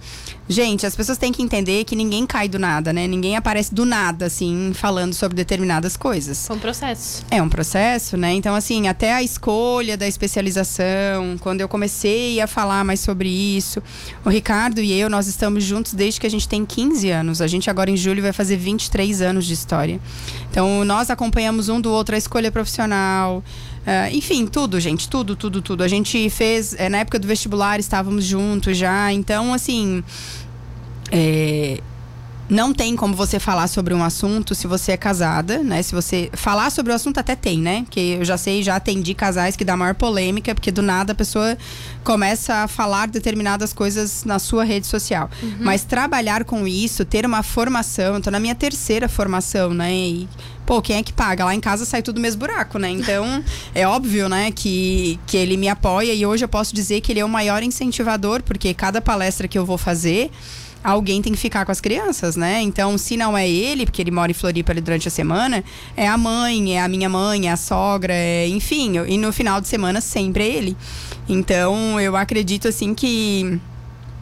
Gente, 0.48 0.86
as 0.86 0.94
pessoas 0.94 1.18
têm 1.18 1.32
que 1.32 1.42
entender 1.42 1.86
que 1.86 1.96
ninguém 1.96 2.26
cai 2.26 2.50
do 2.50 2.60
nada, 2.60 2.92
né? 2.92 3.08
Ninguém 3.08 3.38
aparece 3.38 3.74
do 3.74 3.86
nada, 3.86 4.26
assim, 4.26 4.72
falando 4.74 5.14
sobre 5.14 5.38
determinadas 5.38 5.96
coisas. 5.96 6.50
É 6.50 6.54
um 6.54 6.60
processo. 6.60 7.26
É 7.32 7.42
um 7.42 7.48
processo, 7.48 8.18
né? 8.18 8.34
Então, 8.34 8.54
assim, 8.54 8.90
até 8.90 9.14
a 9.14 9.24
escolha 9.24 9.96
da 9.96 10.06
especialização, 10.06 11.38
quando 11.40 11.62
eu 11.62 11.70
comecei 11.70 12.42
a 12.42 12.48
falar 12.48 12.84
mais 12.84 13.00
sobre 13.00 13.30
isso, 13.30 13.82
o 14.26 14.30
Ricardo 14.30 14.82
e 14.82 14.92
eu, 14.92 15.10
nós 15.10 15.28
estamos 15.28 15.64
juntos 15.64 15.94
desde 15.94 16.20
que 16.20 16.28
a 16.28 16.30
gente 16.30 16.48
tem 16.48 16.66
15 16.66 17.10
anos. 17.10 17.42
A 17.42 17.48
gente 17.48 17.70
agora 17.70 17.90
em 17.90 17.96
julho 17.96 18.22
vai 18.22 18.34
fazer 18.34 18.58
23 18.58 19.22
anos 19.22 19.46
de 19.46 19.54
história. 19.54 19.98
Então, 20.52 20.84
nós 20.84 21.10
acompanhamos 21.10 21.70
um 21.70 21.80
do 21.80 21.90
outro 21.90 22.16
a 22.16 22.18
escolha 22.18 22.52
profissional. 22.52 23.33
Uh, 23.38 24.16
enfim, 24.16 24.46
tudo, 24.46 24.80
gente, 24.80 25.10
tudo, 25.10 25.36
tudo, 25.36 25.62
tudo. 25.62 25.84
A 25.84 25.88
gente 25.88 26.30
fez, 26.30 26.74
é, 26.78 26.90
na 26.90 27.00
época 27.00 27.18
do 27.18 27.28
vestibular, 27.28 27.80
estávamos 27.80 28.26
juntos 28.26 28.78
já. 28.78 29.12
Então, 29.12 29.54
assim, 29.54 30.04
é, 31.12 31.80
não 32.50 32.74
tem 32.74 32.96
como 32.96 33.16
você 33.16 33.40
falar 33.40 33.68
sobre 33.68 33.94
um 33.94 34.04
assunto 34.04 34.54
se 34.54 34.68
você 34.68 34.92
é 34.92 34.98
casada, 34.98 35.60
né? 35.60 35.82
Se 35.82 35.96
você 35.96 36.30
falar 36.34 36.70
sobre 36.72 36.92
o 36.92 36.96
assunto 36.96 37.18
até 37.18 37.36
tem, 37.36 37.60
né? 37.60 37.86
Que 37.90 38.12
eu 38.12 38.26
já 38.26 38.38
sei, 38.38 38.62
já 38.62 38.76
atendi 38.76 39.14
casais 39.14 39.56
que 39.56 39.64
dá 39.64 39.78
maior 39.78 39.96
polêmica, 39.96 40.54
porque 40.54 40.72
do 40.72 40.82
nada 40.82 41.14
a 41.14 41.16
pessoa 41.16 41.58
começa 42.04 42.56
a 42.56 42.68
falar 42.68 43.08
determinadas 43.08 43.72
coisas 43.72 44.26
na 44.26 44.40
sua 44.40 44.64
rede 44.64 44.88
social. 44.88 45.30
Uhum. 45.42 45.58
Mas 45.62 45.84
trabalhar 45.84 46.44
com 46.44 46.68
isso, 46.68 47.06
ter 47.06 47.26
uma 47.26 47.44
formação, 47.44 48.16
eu 48.16 48.22
tô 48.22 48.30
na 48.30 48.40
minha 48.40 48.56
terceira 48.56 49.08
formação, 49.08 49.74
né? 49.74 49.94
E, 49.94 50.28
pô, 50.66 50.82
quem 50.82 50.98
é 50.98 51.04
que 51.04 51.14
paga? 51.14 51.46
Lá 51.46 51.56
em 51.56 51.62
casa 51.62 51.86
sai 51.86 52.02
tudo 52.02 52.16
do 52.16 52.22
mesmo 52.22 52.40
buraco, 52.40 52.78
né? 52.78 52.90
Então, 52.90 53.44
é 53.74 53.88
óbvio, 53.88 54.28
né, 54.28 54.52
que, 54.52 55.18
que 55.26 55.38
ele 55.38 55.56
me 55.56 55.70
apoia 55.70 56.14
e 56.14 56.26
hoje 56.26 56.44
eu 56.44 56.50
posso 56.50 56.76
dizer 56.76 57.00
que 57.00 57.12
ele 57.12 57.22
é 57.22 57.26
o 57.26 57.30
maior 57.30 57.64
incentivador, 57.64 58.44
porque 58.44 58.74
cada 58.74 59.02
palestra 59.02 59.48
que 59.48 59.58
eu 59.58 59.66
vou 59.66 59.78
fazer 59.78 60.30
alguém 60.84 61.22
tem 61.22 61.32
que 61.32 61.40
ficar 61.40 61.66
com 61.66 61.72
as 61.72 61.80
crianças, 61.80 62.36
né? 62.36 62.62
Então, 62.62 62.98
se 62.98 63.16
não 63.16 63.38
é 63.38 63.50
ele, 63.50 63.86
porque 63.86 64.02
ele 64.02 64.12
mora 64.12 64.32
em 64.32 64.34
Floripa 64.34 64.74
durante 64.74 65.08
a 65.08 65.12
semana, 65.12 65.64
é 65.96 66.08
a 66.08 66.18
mãe, 66.18 66.76
é 66.76 66.82
a 66.82 66.88
minha 66.88 67.08
mãe, 67.08 67.48
é 67.48 67.52
a 67.52 67.58
sogra, 67.58 68.14
é, 68.14 68.48
enfim. 68.48 68.98
E 69.08 69.18
no 69.18 69.32
final 69.32 69.62
de 69.62 69.68
semana 69.68 70.02
sempre 70.02 70.44
é 70.44 70.48
ele. 70.48 70.78
Então, 71.28 72.00
eu 72.00 72.16
acredito 72.16 72.68
assim 72.68 72.94
que 72.94 73.60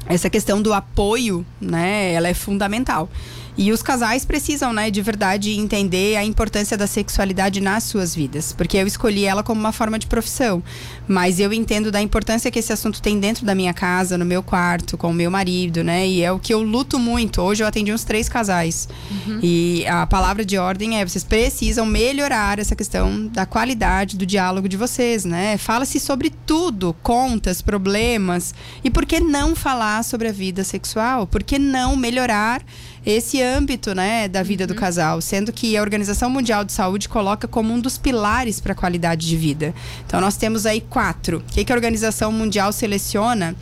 essa 0.05 0.29
questão 0.29 0.61
do 0.61 0.73
apoio, 0.73 1.45
né, 1.59 2.13
ela 2.13 2.27
é 2.27 2.33
fundamental. 2.33 3.09
E 3.57 3.71
os 3.71 3.81
casais 3.83 4.25
precisam, 4.25 4.73
né, 4.73 4.89
de 4.89 5.01
verdade 5.01 5.51
entender 5.57 6.15
a 6.15 6.23
importância 6.23 6.77
da 6.77 6.87
sexualidade 6.87 7.59
nas 7.61 7.83
suas 7.83 8.15
vidas, 8.15 8.53
porque 8.53 8.77
eu 8.77 8.87
escolhi 8.87 9.25
ela 9.25 9.43
como 9.43 9.59
uma 9.59 9.71
forma 9.71 9.99
de 9.99 10.07
profissão, 10.07 10.63
mas 11.07 11.39
eu 11.39 11.51
entendo 11.51 11.91
da 11.91 12.01
importância 12.01 12.49
que 12.49 12.59
esse 12.59 12.71
assunto 12.71 13.01
tem 13.01 13.19
dentro 13.19 13.45
da 13.45 13.53
minha 13.53 13.73
casa, 13.73 14.17
no 14.17 14.25
meu 14.25 14.41
quarto, 14.41 14.97
com 14.97 15.11
o 15.11 15.13
meu 15.13 15.29
marido, 15.29 15.83
né? 15.83 16.07
E 16.07 16.21
é 16.21 16.31
o 16.31 16.39
que 16.39 16.53
eu 16.53 16.61
luto 16.61 16.97
muito. 16.97 17.41
Hoje 17.41 17.63
eu 17.63 17.67
atendi 17.67 17.91
uns 17.91 18.03
três 18.03 18.29
casais. 18.29 18.87
Uhum. 19.09 19.39
E 19.43 19.85
a 19.87 20.07
palavra 20.07 20.45
de 20.45 20.57
ordem 20.57 20.99
é: 20.99 21.05
vocês 21.05 21.23
precisam 21.23 21.85
melhorar 21.85 22.59
essa 22.59 22.75
questão 22.75 23.27
da 23.27 23.45
qualidade 23.45 24.17
do 24.17 24.25
diálogo 24.25 24.69
de 24.69 24.77
vocês, 24.77 25.25
né? 25.25 25.57
Fala-se 25.57 25.99
sobre 25.99 26.31
tudo, 26.45 26.95
contas, 27.03 27.61
problemas. 27.61 28.53
E 28.83 28.89
por 28.89 29.05
que 29.05 29.19
não 29.19 29.55
falar 29.55 30.03
sobre 30.03 30.27
a 30.27 30.31
vida 30.31 30.63
sexual? 30.63 31.27
Por 31.27 31.43
que 31.43 31.59
não 31.59 31.95
melhorar 31.95 32.63
esse 33.05 33.41
âmbito 33.41 33.95
né, 33.95 34.27
da 34.27 34.43
vida 34.43 34.63
uhum. 34.63 34.67
do 34.67 34.75
casal, 34.75 35.21
sendo 35.21 35.51
que 35.51 35.75
a 35.75 35.81
Organização 35.81 36.29
Mundial 36.29 36.63
de 36.63 36.71
Saúde 36.71 37.09
coloca 37.09 37.47
como 37.47 37.73
um 37.73 37.79
dos 37.79 37.97
pilares 37.97 38.59
para 38.59 38.73
a 38.73 38.75
qualidade 38.75 39.27
de 39.27 39.35
vida. 39.35 39.73
Então 40.05 40.21
nós 40.21 40.37
temos 40.37 40.65
aí 40.65 40.81
quatro. 40.81 41.37
O 41.37 41.53
que, 41.53 41.65
que 41.65 41.71
a 41.71 41.75
Organização 41.75 42.31
Mundial 42.31 42.71
seleciona 42.71 43.55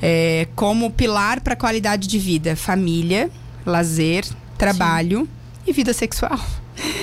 é, 0.00 0.46
como 0.54 0.90
pilar 0.90 1.40
para 1.40 1.54
a 1.54 1.56
qualidade 1.56 2.06
de 2.06 2.18
vida? 2.18 2.54
Família, 2.54 3.30
lazer, 3.64 4.24
trabalho 4.56 5.20
Sim. 5.20 5.28
e 5.66 5.72
vida 5.72 5.92
sexual. 5.92 6.38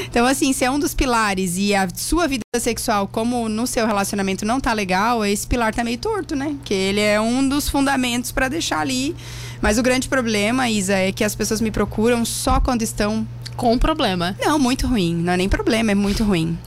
Então, 0.06 0.26
assim, 0.26 0.54
se 0.54 0.64
é 0.64 0.72
um 0.72 0.80
dos 0.80 0.94
pilares 0.94 1.58
e 1.58 1.74
a 1.74 1.88
sua 1.94 2.28
vida 2.28 2.44
sexual, 2.58 3.08
como 3.08 3.50
no 3.50 3.66
seu 3.66 3.86
relacionamento 3.88 4.46
não 4.46 4.60
tá 4.60 4.74
legal, 4.74 5.26
esse 5.26 5.48
pilar 5.48 5.74
tá 5.74 5.84
meio 5.84 5.98
torto, 5.98 6.36
né? 6.36 6.56
Que 6.64 6.74
ele 6.74 7.00
é 7.00 7.20
um 7.20 7.48
dos 7.48 7.68
fundamentos 7.68 8.32
para 8.32 8.48
deixar 8.48 8.80
ali. 8.80 9.16
Mas 9.62 9.78
o 9.78 9.84
grande 9.84 10.08
problema, 10.10 10.70
Isa, 10.70 10.94
é 10.94 11.12
que 11.12 11.24
as 11.24 11.36
pessoas 11.36 11.62
me 11.62 11.72
procuram 11.72 12.26
só 12.26 12.60
quando 12.60 12.82
estão. 12.82 13.28
Com 13.56 13.78
problema. 13.78 14.36
Não, 14.42 14.58
muito 14.58 14.88
ruim. 14.88 15.14
Não 15.14 15.34
é 15.34 15.38
nem 15.38 15.48
problema, 15.48 15.92
é 15.92 15.96
muito 15.96 16.24
ruim. 16.24 16.58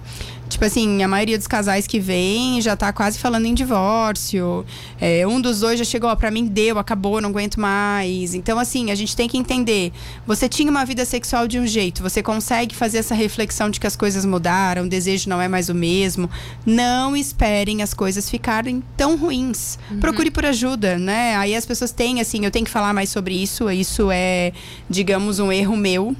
Tipo 0.49 0.65
assim, 0.65 1.03
a 1.03 1.09
maioria 1.09 1.37
dos 1.37 1.47
casais 1.47 1.87
que 1.87 1.99
vem 1.99 2.61
já 2.61 2.77
tá 2.77 2.93
quase 2.93 3.19
falando 3.19 3.47
em 3.47 3.55
divórcio. 3.55 4.65
É, 5.01 5.27
um 5.27 5.41
dos 5.41 5.61
dois 5.61 5.79
já 5.79 5.85
chegou, 5.85 6.09
ó, 6.09 6.17
pra 6.17 6.31
mim 6.31 6.47
deu, 6.47 6.79
acabou, 6.79 7.21
não 7.21 7.31
aguento 7.31 7.61
mais. 7.61 8.35
Então, 8.35 8.59
assim, 8.59 8.91
a 8.91 8.95
gente 8.95 9.17
tem 9.17 9.29
que 9.29 9.37
entender. 9.37 9.93
Você 10.27 10.49
tinha 10.49 10.71
uma 10.71 10.85
vida 10.85 11.05
sexual 11.05 11.49
de 11.49 11.59
um 11.59 11.67
jeito, 11.67 12.03
você 12.03 12.23
consegue 12.23 12.75
fazer 12.75 12.99
essa 12.99 13.15
reflexão 13.15 13.71
de 13.71 13.81
que 13.81 13.87
as 13.87 13.97
coisas 13.97 14.25
mudaram, 14.25 14.85
o 14.85 14.89
desejo 14.89 15.29
não 15.29 15.41
é 15.41 15.49
mais 15.49 15.69
o 15.69 15.75
mesmo. 15.75 16.31
Não 16.65 17.17
esperem 17.17 17.83
as 17.83 17.93
coisas 17.93 18.31
ficarem 18.31 18.83
tão 18.97 19.17
ruins. 19.17 19.79
Uhum. 19.91 20.01
Procure 20.01 20.31
por 20.31 20.45
ajuda, 20.45 20.99
né? 20.99 21.37
Aí 21.37 21.55
as 21.55 21.67
pessoas 21.67 21.91
têm, 21.91 22.21
assim, 22.21 22.45
eu 22.45 22.51
tenho 22.51 22.65
que 22.65 22.71
falar 22.71 22.93
mais 22.93 23.11
sobre 23.11 23.35
isso. 23.35 23.71
Isso 23.71 24.11
é, 24.11 24.53
digamos, 24.89 25.39
um 25.39 25.51
erro 25.51 25.77
meu 25.77 26.17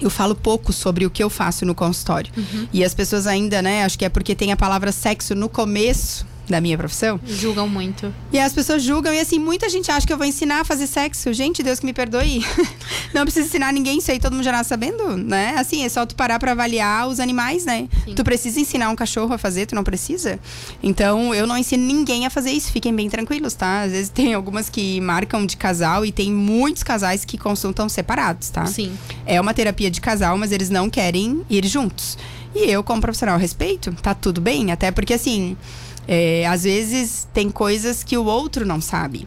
eu 0.00 0.10
falo 0.10 0.34
pouco 0.34 0.72
sobre 0.72 1.06
o 1.06 1.10
que 1.10 1.22
eu 1.22 1.30
faço 1.30 1.64
no 1.64 1.74
consultório. 1.74 2.32
Uhum. 2.36 2.68
E 2.72 2.84
as 2.84 2.94
pessoas 2.94 3.26
ainda, 3.26 3.62
né, 3.62 3.84
acho 3.84 3.98
que 3.98 4.04
é 4.04 4.08
porque 4.08 4.34
tem 4.34 4.52
a 4.52 4.56
palavra 4.56 4.92
sexo 4.92 5.34
no 5.34 5.48
começo 5.48 6.26
da 6.48 6.60
minha 6.60 6.76
profissão. 6.76 7.18
Julgam 7.26 7.68
muito. 7.68 8.12
E 8.32 8.38
as 8.38 8.52
pessoas 8.52 8.82
julgam, 8.82 9.12
e 9.12 9.20
assim, 9.20 9.38
muita 9.38 9.68
gente 9.68 9.90
acha 9.90 10.06
que 10.06 10.12
eu 10.12 10.18
vou 10.18 10.26
ensinar 10.26 10.60
a 10.60 10.64
fazer 10.64 10.86
sexo. 10.86 11.32
Gente, 11.32 11.62
Deus 11.62 11.80
que 11.80 11.86
me 11.86 11.92
perdoe. 11.92 12.44
Não 13.14 13.22
preciso 13.22 13.46
ensinar 13.46 13.72
ninguém 13.72 13.98
isso 13.98 14.10
aí, 14.10 14.18
todo 14.18 14.32
mundo 14.32 14.44
já 14.44 14.52
nasce 14.52 14.68
sabendo, 14.68 15.16
né? 15.16 15.54
Assim, 15.56 15.84
é 15.84 15.88
só 15.88 16.04
tu 16.04 16.14
parar 16.14 16.38
pra 16.38 16.52
avaliar 16.52 17.08
os 17.08 17.20
animais, 17.20 17.64
né? 17.64 17.88
Sim. 18.04 18.14
Tu 18.14 18.24
precisa 18.24 18.60
ensinar 18.60 18.90
um 18.90 18.96
cachorro 18.96 19.32
a 19.32 19.38
fazer, 19.38 19.66
tu 19.66 19.74
não 19.74 19.84
precisa. 19.84 20.38
Então, 20.82 21.34
eu 21.34 21.46
não 21.46 21.56
ensino 21.56 21.84
ninguém 21.84 22.26
a 22.26 22.30
fazer 22.30 22.50
isso, 22.50 22.70
fiquem 22.72 22.94
bem 22.94 23.08
tranquilos, 23.08 23.54
tá? 23.54 23.82
Às 23.82 23.92
vezes 23.92 24.08
tem 24.08 24.34
algumas 24.34 24.68
que 24.68 25.00
marcam 25.00 25.46
de 25.46 25.56
casal 25.56 26.04
e 26.04 26.12
tem 26.12 26.32
muitos 26.32 26.82
casais 26.82 27.24
que 27.24 27.38
consultam 27.38 27.88
separados, 27.88 28.50
tá? 28.50 28.66
Sim. 28.66 28.96
É 29.24 29.40
uma 29.40 29.54
terapia 29.54 29.90
de 29.90 30.00
casal, 30.00 30.36
mas 30.36 30.52
eles 30.52 30.70
não 30.70 30.90
querem 30.90 31.42
ir 31.48 31.66
juntos. 31.66 32.18
E 32.54 32.70
eu, 32.70 32.84
como 32.84 33.00
profissional, 33.00 33.36
respeito, 33.36 33.92
tá 34.00 34.14
tudo 34.14 34.40
bem, 34.40 34.70
até 34.70 34.90
porque 34.90 35.14
assim. 35.14 35.56
É, 36.06 36.46
às 36.46 36.64
vezes 36.64 37.26
tem 37.32 37.50
coisas 37.50 38.02
que 38.04 38.16
o 38.16 38.24
outro 38.24 38.66
não 38.66 38.80
sabe. 38.80 39.26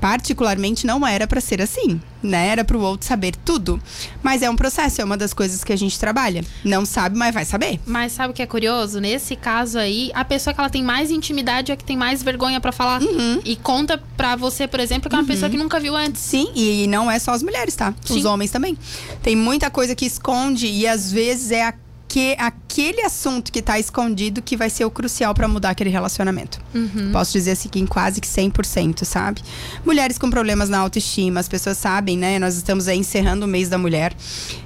Particularmente 0.00 0.86
não 0.86 1.06
era 1.06 1.26
para 1.26 1.40
ser 1.40 1.62
assim, 1.62 1.98
né? 2.22 2.48
Era 2.48 2.62
para 2.62 2.76
o 2.76 2.80
outro 2.82 3.06
saber 3.06 3.34
tudo. 3.42 3.80
Mas 4.22 4.42
é 4.42 4.50
um 4.50 4.56
processo, 4.56 5.00
é 5.00 5.04
uma 5.04 5.16
das 5.16 5.32
coisas 5.32 5.64
que 5.64 5.72
a 5.72 5.76
gente 5.76 5.98
trabalha. 5.98 6.44
Não 6.62 6.84
sabe, 6.84 7.16
mas 7.16 7.32
vai 7.32 7.46
saber. 7.46 7.80
Mas 7.86 8.12
sabe 8.12 8.32
o 8.32 8.34
que 8.34 8.42
é 8.42 8.46
curioso? 8.46 9.00
Nesse 9.00 9.34
caso 9.34 9.78
aí, 9.78 10.10
a 10.14 10.22
pessoa 10.22 10.52
que 10.52 10.60
ela 10.60 10.68
tem 10.68 10.84
mais 10.84 11.10
intimidade 11.10 11.72
é 11.72 11.76
que 11.76 11.84
tem 11.84 11.96
mais 11.96 12.22
vergonha 12.22 12.60
para 12.60 12.70
falar. 12.70 13.00
Uhum. 13.00 13.40
E 13.46 13.56
conta 13.56 13.96
pra 14.14 14.36
você, 14.36 14.68
por 14.68 14.78
exemplo, 14.78 15.08
que 15.08 15.16
é 15.16 15.18
uma 15.18 15.22
uhum. 15.22 15.26
pessoa 15.26 15.48
que 15.48 15.56
nunca 15.56 15.80
viu 15.80 15.96
antes. 15.96 16.20
Sim, 16.20 16.52
e 16.54 16.86
não 16.86 17.10
é 17.10 17.18
só 17.18 17.30
as 17.30 17.42
mulheres, 17.42 17.74
tá? 17.74 17.94
Sim. 18.04 18.18
Os 18.18 18.26
homens 18.26 18.50
também. 18.50 18.76
Tem 19.22 19.34
muita 19.34 19.70
coisa 19.70 19.94
que 19.94 20.04
esconde 20.04 20.66
e 20.66 20.86
às 20.86 21.10
vezes 21.10 21.50
é 21.50 21.66
a 21.66 21.74
que 22.14 22.36
aquele 22.38 23.02
assunto 23.02 23.50
que 23.50 23.58
está 23.58 23.76
escondido 23.76 24.40
que 24.40 24.56
vai 24.56 24.70
ser 24.70 24.84
o 24.84 24.90
crucial 24.90 25.34
para 25.34 25.48
mudar 25.48 25.70
aquele 25.70 25.90
relacionamento. 25.90 26.60
Uhum. 26.72 27.10
Posso 27.10 27.32
dizer 27.32 27.50
assim 27.50 27.68
que 27.68 27.80
em 27.80 27.86
quase 27.86 28.20
que 28.20 28.28
100%, 28.28 29.04
sabe? 29.04 29.42
Mulheres 29.84 30.16
com 30.16 30.30
problemas 30.30 30.68
na 30.68 30.78
autoestima, 30.78 31.40
as 31.40 31.48
pessoas 31.48 31.76
sabem, 31.76 32.16
né? 32.16 32.38
Nós 32.38 32.54
estamos 32.54 32.86
aí 32.86 32.96
encerrando 32.96 33.46
o 33.46 33.48
mês 33.48 33.68
da 33.68 33.76
mulher. 33.76 34.14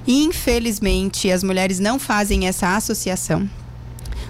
E 0.05 0.25
infelizmente, 0.25 1.31
as 1.31 1.43
mulheres 1.43 1.79
não 1.79 1.97
fazem 1.97 2.47
essa 2.47 2.75
associação 2.75 3.49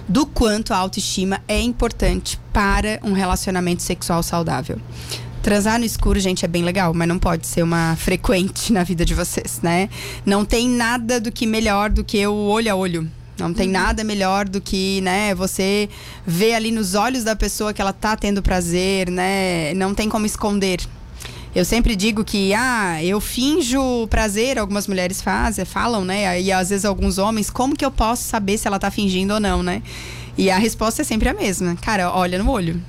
do 0.08 0.24
quanto 0.24 0.72
a 0.72 0.78
autoestima 0.78 1.42
é 1.46 1.60
importante 1.60 2.40
para 2.54 3.00
um 3.02 3.12
relacionamento 3.12 3.82
sexual 3.82 4.22
saudável. 4.22 4.80
Transar 5.42 5.78
no 5.78 5.86
escuro, 5.86 6.20
gente, 6.20 6.44
é 6.44 6.48
bem 6.48 6.62
legal, 6.62 6.92
mas 6.92 7.08
não 7.08 7.18
pode 7.18 7.46
ser 7.46 7.62
uma 7.62 7.96
frequente 7.96 8.72
na 8.72 8.84
vida 8.84 9.04
de 9.04 9.14
vocês, 9.14 9.60
né? 9.62 9.88
Não 10.24 10.44
tem 10.44 10.68
nada 10.68 11.18
do 11.18 11.32
que 11.32 11.46
melhor 11.46 11.88
do 11.88 12.04
que 12.04 12.26
o 12.26 12.34
olho 12.34 12.70
a 12.70 12.74
olho. 12.74 13.10
Não 13.38 13.54
tem 13.54 13.66
uhum. 13.66 13.72
nada 13.72 14.04
melhor 14.04 14.46
do 14.46 14.60
que, 14.60 15.00
né, 15.00 15.34
você 15.34 15.88
ver 16.26 16.52
ali 16.52 16.70
nos 16.70 16.94
olhos 16.94 17.24
da 17.24 17.34
pessoa 17.34 17.72
que 17.72 17.80
ela 17.80 17.92
tá 17.92 18.14
tendo 18.14 18.42
prazer, 18.42 19.10
né? 19.10 19.72
Não 19.72 19.94
tem 19.94 20.10
como 20.10 20.26
esconder. 20.26 20.80
Eu 21.54 21.64
sempre 21.64 21.96
digo 21.96 22.22
que, 22.22 22.52
ah, 22.52 23.02
eu 23.02 23.18
finjo 23.18 24.06
prazer, 24.08 24.58
algumas 24.58 24.86
mulheres 24.86 25.22
fazem, 25.22 25.64
falam, 25.64 26.04
né? 26.04 26.40
E 26.40 26.52
às 26.52 26.68
vezes 26.68 26.84
alguns 26.84 27.16
homens, 27.16 27.50
como 27.50 27.74
que 27.74 27.84
eu 27.84 27.90
posso 27.90 28.24
saber 28.24 28.58
se 28.58 28.68
ela 28.68 28.78
tá 28.78 28.90
fingindo 28.90 29.34
ou 29.34 29.40
não, 29.40 29.62
né? 29.62 29.82
E 30.36 30.50
a 30.50 30.58
resposta 30.58 31.02
é 31.02 31.04
sempre 31.04 31.28
a 31.28 31.34
mesma. 31.34 31.76
Cara, 31.76 32.12
olha 32.12 32.38
no 32.40 32.50
olho. 32.50 32.80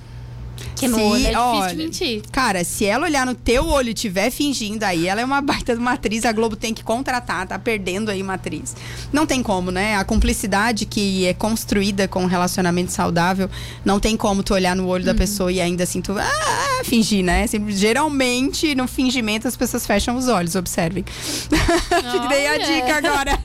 Que 0.75 0.87
se, 0.87 0.93
olho 0.93 1.27
é 1.27 1.29
difícil 1.29 1.39
olha, 1.39 1.69
de 1.69 1.75
mentir. 1.75 2.21
Cara, 2.31 2.63
se 2.63 2.85
ela 2.85 3.05
olhar 3.05 3.25
no 3.25 3.35
teu 3.35 3.67
olho 3.67 3.89
e 3.89 3.93
estiver 3.93 4.31
fingindo, 4.31 4.83
aí 4.83 5.07
ela 5.07 5.21
é 5.21 5.25
uma 5.25 5.41
baita 5.41 5.73
de 5.73 5.79
uma 5.79 5.93
atriz, 5.93 6.25
a 6.25 6.31
Globo 6.31 6.55
tem 6.55 6.73
que 6.73 6.83
contratar, 6.83 7.47
tá 7.47 7.59
perdendo 7.59 8.09
aí 8.09 8.21
uma 8.21 8.33
atriz. 8.33 8.75
Não 9.11 9.25
tem 9.25 9.43
como, 9.43 9.71
né? 9.71 9.95
A 9.97 10.03
cumplicidade 10.03 10.85
que 10.85 11.25
é 11.25 11.33
construída 11.33 12.07
com 12.07 12.23
um 12.23 12.27
relacionamento 12.27 12.91
saudável, 12.91 13.49
não 13.85 13.99
tem 13.99 14.17
como 14.17 14.43
tu 14.43 14.53
olhar 14.53 14.75
no 14.75 14.87
olho 14.87 15.03
uhum. 15.03 15.13
da 15.13 15.15
pessoa 15.15 15.51
e 15.51 15.61
ainda 15.61 15.83
assim 15.83 16.01
tu 16.01 16.13
ah, 16.17 16.81
fingir, 16.83 17.23
né? 17.23 17.45
Sempre, 17.47 17.75
geralmente, 17.75 18.73
no 18.75 18.87
fingimento, 18.87 19.47
as 19.47 19.55
pessoas 19.55 19.85
fecham 19.85 20.15
os 20.15 20.27
olhos, 20.27 20.55
observem. 20.55 21.05
Dei 22.29 22.47
a 22.47 22.57
dica 22.57 22.97
agora. 22.97 23.39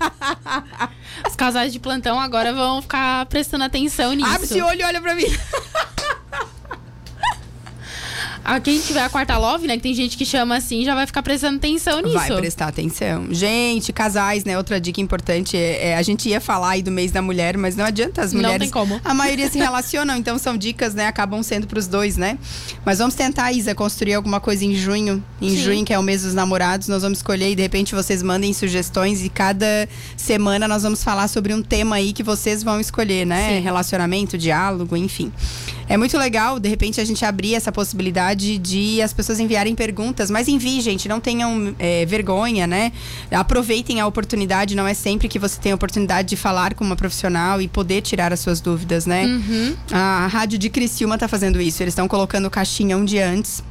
Os 1.26 1.34
casais 1.34 1.72
de 1.72 1.78
plantão 1.78 2.20
agora 2.20 2.52
vão 2.52 2.82
ficar 2.82 3.26
prestando 3.26 3.64
atenção 3.64 4.12
nisso. 4.12 4.28
Abre 4.28 4.44
esse 4.44 4.60
olho 4.60 4.80
e 4.80 4.84
olha 4.84 5.00
pra 5.00 5.14
mim. 5.14 5.26
a 8.46 8.60
quem 8.60 8.78
tiver 8.80 9.02
a 9.02 9.08
quarta 9.08 9.36
love, 9.36 9.66
né? 9.66 9.76
Que 9.76 9.82
tem 9.82 9.94
gente 9.94 10.16
que 10.16 10.24
chama 10.24 10.56
assim, 10.56 10.84
já 10.84 10.94
vai 10.94 11.04
ficar 11.04 11.22
prestando 11.22 11.56
atenção 11.56 12.00
nisso. 12.00 12.14
Vai 12.14 12.36
prestar 12.36 12.68
atenção. 12.68 13.26
Gente, 13.30 13.92
casais, 13.92 14.44
né? 14.44 14.56
Outra 14.56 14.80
dica 14.80 15.00
importante 15.00 15.56
é, 15.56 15.88
é, 15.88 15.96
a 15.96 16.02
gente 16.02 16.28
ia 16.28 16.40
falar 16.40 16.70
aí 16.70 16.82
do 16.82 16.92
mês 16.92 17.10
da 17.10 17.20
mulher, 17.20 17.58
mas 17.58 17.74
não 17.74 17.84
adianta 17.84 18.22
as 18.22 18.32
mulheres. 18.32 18.52
Não 18.52 18.60
tem 18.60 18.70
como. 18.70 19.00
A 19.04 19.12
maioria 19.12 19.50
se 19.50 19.58
relacionam, 19.58 20.16
então 20.16 20.38
são 20.38 20.56
dicas, 20.56 20.94
né? 20.94 21.08
Acabam 21.08 21.42
sendo 21.42 21.66
pros 21.66 21.88
dois, 21.88 22.16
né? 22.16 22.38
Mas 22.84 22.98
vamos 22.98 23.16
tentar, 23.16 23.50
Isa, 23.50 23.74
construir 23.74 24.14
alguma 24.14 24.38
coisa 24.38 24.64
em 24.64 24.74
junho. 24.74 25.22
Em 25.42 25.50
Sim. 25.50 25.56
junho, 25.56 25.84
que 25.84 25.92
é 25.92 25.98
o 25.98 26.02
mês 26.02 26.22
dos 26.22 26.32
namorados, 26.32 26.86
nós 26.86 27.02
vamos 27.02 27.18
escolher 27.18 27.50
e 27.50 27.56
de 27.56 27.62
repente 27.62 27.94
vocês 27.96 28.22
mandem 28.22 28.52
sugestões 28.52 29.24
e 29.24 29.28
cada 29.28 29.88
semana 30.16 30.68
nós 30.68 30.84
vamos 30.84 31.02
falar 31.02 31.26
sobre 31.26 31.52
um 31.52 31.62
tema 31.62 31.96
aí 31.96 32.12
que 32.12 32.22
vocês 32.22 32.62
vão 32.62 32.78
escolher, 32.78 33.26
né? 33.26 33.56
Sim. 33.56 33.60
Relacionamento, 33.64 34.38
diálogo, 34.38 34.96
enfim. 34.96 35.32
É 35.88 35.96
muito 35.96 36.18
legal, 36.18 36.58
de 36.58 36.68
repente, 36.68 37.00
a 37.00 37.04
gente 37.04 37.24
abrir 37.24 37.54
essa 37.54 37.70
possibilidade 37.70 38.58
de 38.58 39.00
as 39.00 39.12
pessoas 39.12 39.38
enviarem 39.38 39.74
perguntas, 39.74 40.30
mas 40.30 40.48
envie, 40.48 40.80
gente, 40.80 41.08
não 41.08 41.20
tenham 41.20 41.74
é, 41.78 42.04
vergonha, 42.04 42.66
né? 42.66 42.92
Aproveitem 43.30 44.00
a 44.00 44.06
oportunidade, 44.06 44.74
não 44.74 44.86
é 44.86 44.94
sempre 44.94 45.28
que 45.28 45.38
você 45.38 45.60
tem 45.60 45.72
a 45.72 45.74
oportunidade 45.76 46.28
de 46.28 46.36
falar 46.36 46.74
com 46.74 46.82
uma 46.82 46.96
profissional 46.96 47.62
e 47.62 47.68
poder 47.68 48.00
tirar 48.02 48.32
as 48.32 48.40
suas 48.40 48.60
dúvidas, 48.60 49.06
né? 49.06 49.26
Uhum. 49.26 49.76
A 49.92 50.26
rádio 50.26 50.58
de 50.58 50.68
Criciúma 50.68 51.16
tá 51.16 51.28
fazendo 51.28 51.60
isso, 51.60 51.82
eles 51.82 51.92
estão 51.92 52.08
colocando 52.08 52.50
caixinha 52.50 52.96
um 52.96 53.04
dia 53.04 53.28
antes. 53.28 53.62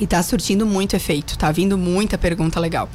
E 0.00 0.06
tá 0.06 0.22
surtindo 0.22 0.64
muito 0.64 0.94
efeito, 0.94 1.36
tá 1.36 1.50
vindo 1.50 1.76
muita 1.76 2.16
pergunta 2.16 2.60
legal. 2.60 2.88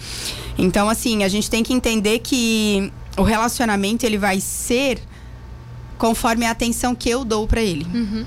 Então, 0.58 0.88
assim, 0.88 1.24
a 1.24 1.28
gente 1.28 1.50
tem 1.50 1.62
que 1.62 1.74
entender 1.74 2.20
que 2.20 2.92
o 3.18 3.24
relacionamento 3.24 4.06
ele 4.06 4.18
vai 4.18 4.40
ser 4.40 5.00
conforme 5.98 6.46
a 6.46 6.52
atenção 6.52 6.96
que 6.96 7.10
eu 7.10 7.24
dou 7.24 7.48
para 7.48 7.62
ele. 7.62 7.86
Uhum. 7.94 8.26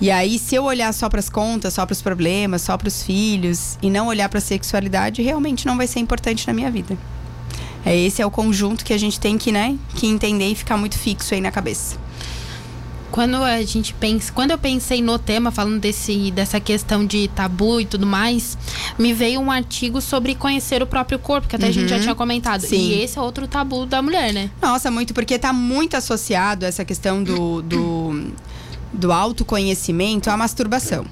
E 0.00 0.10
aí, 0.10 0.38
se 0.38 0.54
eu 0.54 0.64
olhar 0.64 0.92
só 0.94 1.08
para 1.08 1.20
as 1.20 1.28
contas, 1.28 1.74
só 1.74 1.84
para 1.84 1.92
os 1.92 2.00
problemas, 2.00 2.62
só 2.62 2.76
para 2.76 2.88
os 2.88 3.02
filhos 3.02 3.78
e 3.82 3.90
não 3.90 4.06
olhar 4.06 4.28
para 4.28 4.38
a 4.38 4.42
sexualidade, 4.42 5.20
realmente 5.20 5.66
não 5.66 5.76
vai 5.76 5.86
ser 5.86 6.00
importante 6.00 6.46
na 6.46 6.54
minha 6.54 6.70
vida. 6.70 6.96
É 7.84 7.96
esse 7.96 8.22
é 8.22 8.26
o 8.26 8.30
conjunto 8.30 8.84
que 8.84 8.92
a 8.92 8.98
gente 8.98 9.20
tem 9.20 9.36
que, 9.36 9.52
né, 9.52 9.76
que 9.96 10.06
entender 10.06 10.48
e 10.48 10.54
ficar 10.54 10.76
muito 10.76 10.98
fixo 10.98 11.34
aí 11.34 11.40
na 11.40 11.50
cabeça 11.50 11.98
quando 13.10 13.36
a 13.36 13.62
gente 13.62 13.92
pensa, 13.94 14.32
quando 14.32 14.52
eu 14.52 14.58
pensei 14.58 15.02
no 15.02 15.18
tema 15.18 15.50
falando 15.50 15.80
desse 15.80 16.30
dessa 16.30 16.60
questão 16.60 17.04
de 17.04 17.28
tabu 17.28 17.80
e 17.80 17.84
tudo 17.84 18.06
mais, 18.06 18.56
me 18.98 19.12
veio 19.12 19.40
um 19.40 19.50
artigo 19.50 20.00
sobre 20.00 20.34
conhecer 20.34 20.82
o 20.82 20.86
próprio 20.86 21.18
corpo, 21.18 21.48
que 21.48 21.56
até 21.56 21.66
uhum. 21.66 21.70
a 21.70 21.72
gente 21.72 21.88
já 21.88 21.96
uhum. 21.96 22.02
tinha 22.02 22.14
comentado. 22.14 22.62
Sim. 22.62 22.76
E 22.76 23.02
esse 23.02 23.18
é 23.18 23.20
outro 23.20 23.46
tabu 23.48 23.86
da 23.86 24.00
mulher, 24.00 24.32
né? 24.32 24.50
Nossa, 24.62 24.90
muito 24.90 25.12
porque 25.12 25.38
tá 25.38 25.52
muito 25.52 25.96
associado 25.96 26.64
essa 26.64 26.84
questão 26.84 27.22
do 27.22 27.62
do, 27.62 28.32
do 28.92 29.12
autoconhecimento 29.12 30.30
à 30.30 30.36
masturbação. 30.36 31.04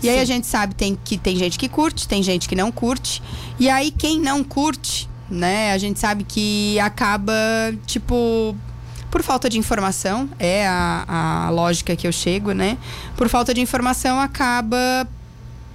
E 0.00 0.06
Sim. 0.06 0.10
aí 0.10 0.20
a 0.20 0.24
gente 0.24 0.46
sabe 0.46 0.74
tem, 0.74 0.98
que 1.02 1.16
tem 1.16 1.36
gente 1.36 1.58
que 1.58 1.68
curte, 1.68 2.06
tem 2.06 2.22
gente 2.22 2.48
que 2.48 2.54
não 2.54 2.70
curte. 2.70 3.22
E 3.58 3.70
aí 3.70 3.90
quem 3.90 4.20
não 4.20 4.44
curte, 4.44 5.08
né, 5.30 5.72
a 5.72 5.78
gente 5.78 5.98
sabe 5.98 6.24
que 6.24 6.78
acaba, 6.78 7.32
tipo, 7.86 8.54
por 9.14 9.22
falta 9.22 9.48
de 9.48 9.56
informação, 9.56 10.28
é 10.40 10.66
a, 10.66 11.44
a 11.46 11.50
lógica 11.50 11.94
que 11.94 12.04
eu 12.04 12.10
chego, 12.10 12.50
né? 12.50 12.76
Por 13.16 13.28
falta 13.28 13.54
de 13.54 13.60
informação, 13.60 14.18
acaba 14.18 15.06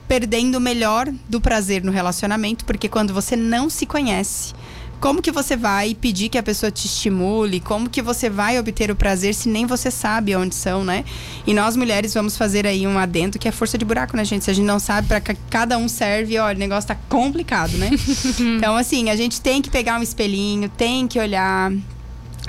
perdendo 0.09 0.57
o 0.57 0.59
melhor 0.59 1.09
do 1.29 1.39
prazer 1.39 1.81
no 1.81 1.89
relacionamento, 1.89 2.65
porque 2.65 2.89
quando 2.89 3.13
você 3.13 3.37
não 3.37 3.69
se 3.69 3.85
conhece, 3.85 4.53
como 4.99 5.21
que 5.21 5.31
você 5.31 5.55
vai 5.55 5.95
pedir 5.95 6.27
que 6.27 6.37
a 6.37 6.43
pessoa 6.43 6.69
te 6.69 6.85
estimule? 6.85 7.61
Como 7.61 7.89
que 7.89 8.01
você 8.01 8.29
vai 8.29 8.59
obter 8.59 8.91
o 8.91 8.95
prazer 8.95 9.33
se 9.33 9.47
nem 9.47 9.65
você 9.65 9.89
sabe 9.89 10.35
onde 10.35 10.53
são, 10.53 10.83
né? 10.83 11.05
E 11.47 11.53
nós 11.53 11.77
mulheres 11.77 12.13
vamos 12.13 12.35
fazer 12.35 12.67
aí 12.67 12.85
um 12.85 12.99
adendo 12.99 13.39
que 13.39 13.47
é 13.47 13.53
força 13.53 13.77
de 13.77 13.85
buraco, 13.85 14.17
né, 14.17 14.25
gente? 14.25 14.43
Se 14.43 14.51
a 14.51 14.53
gente 14.53 14.65
não 14.65 14.79
sabe 14.79 15.07
para 15.07 15.21
cada 15.49 15.77
um 15.77 15.87
serve, 15.87 16.37
olha, 16.37 16.57
o 16.57 16.59
negócio 16.59 16.89
tá 16.89 16.97
complicado, 17.07 17.77
né? 17.77 17.89
então, 18.57 18.75
assim, 18.75 19.09
a 19.09 19.15
gente 19.15 19.39
tem 19.39 19.61
que 19.61 19.69
pegar 19.69 19.97
um 19.97 20.03
espelhinho, 20.03 20.67
tem 20.67 21.07
que 21.07 21.17
olhar, 21.17 21.71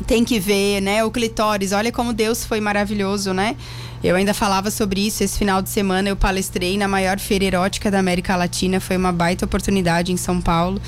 tem 0.07 0.25
que 0.25 0.39
ver, 0.39 0.81
né? 0.81 1.05
O 1.05 1.11
clitóris, 1.11 1.73
olha 1.73 1.93
como 1.93 2.13
Deus 2.13 2.45
foi 2.45 2.61
maravilhoso, 2.61 3.33
né? 3.33 3.57
Eu 4.03 4.17
ainda 4.17 4.33
falava 4.33 4.71
sobre 4.71 5.07
isso 5.07 5.23
esse 5.23 5.39
final 5.39 5.61
de 5.61 5.69
semana. 5.69 6.09
Eu 6.09 6.17
palestrei 6.17 6.79
na 6.79 6.89
maior 6.89 7.19
feira 7.19 7.45
erótica 7.45 7.91
da 7.91 7.99
América 7.99 8.35
Latina. 8.35 8.81
Foi 8.81 8.97
uma 8.97 9.13
baita 9.13 9.45
oportunidade 9.45 10.11
em 10.11 10.17
São 10.17 10.41
Paulo. 10.41 10.81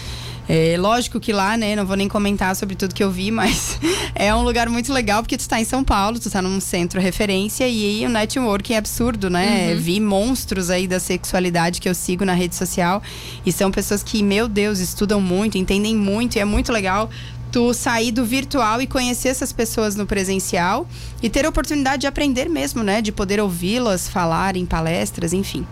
É, 0.49 0.77
lógico 0.77 1.21
que 1.21 1.33
lá, 1.33 1.57
né, 1.57 1.77
não 1.77 1.87
vou 1.87 1.97
nem 1.97 2.09
comentar 2.09 2.57
sobre 2.57 2.75
tudo 2.75 2.95
que 2.95 3.03
eu 3.03 3.11
vi, 3.11 3.31
mas 3.33 3.79
é 4.15 4.35
um 4.35 4.43
lugar 4.43 4.69
muito 4.69 4.93
legal 4.93 5.23
porque 5.23 5.37
tu 5.37 5.41
está 5.41 5.61
em 5.61 5.65
São 5.65 5.85
Paulo, 5.85 6.19
tu 6.19 6.27
está 6.27 6.43
num 6.43 6.61
centro 6.61 7.01
referência 7.01 7.69
e 7.69 8.05
o 8.05 8.09
networking 8.09 8.75
é 8.75 8.79
absurdo, 8.79 9.31
né? 9.31 9.73
Uhum. 9.73 9.81
Vi 9.81 10.01
monstros 10.01 10.69
aí 10.69 10.89
da 10.89 10.99
sexualidade 10.99 11.81
que 11.81 11.89
eu 11.89 11.95
sigo 11.95 12.25
na 12.25 12.35
rede 12.35 12.57
social 12.57 13.03
e 13.47 13.53
são 13.53 13.71
pessoas 13.71 14.03
que, 14.03 14.23
meu 14.23 14.49
Deus, 14.49 14.81
estudam 14.81 15.21
muito, 15.21 15.57
entendem 15.57 15.97
muito 15.97 16.37
e 16.37 16.41
é 16.41 16.45
muito 16.45 16.73
legal 16.73 17.09
tu 17.53 17.75
sair 17.75 18.11
do 18.11 18.25
virtual 18.25 18.81
e 18.81 18.87
conhecer 18.87 19.29
essas 19.29 19.53
pessoas 19.53 19.95
no 19.95 20.07
presencial 20.07 20.89
e 21.23 21.29
ter 21.29 21.45
a 21.45 21.51
oportunidade 21.51 22.01
de 22.01 22.07
aprender 22.07 22.49
mesmo, 22.49 22.83
né? 22.83 23.03
De 23.03 23.13
poder 23.13 23.39
ouvi-las 23.39 24.09
falar 24.09 24.57
em 24.57 24.65
palestras, 24.65 25.35
enfim. 25.35 25.67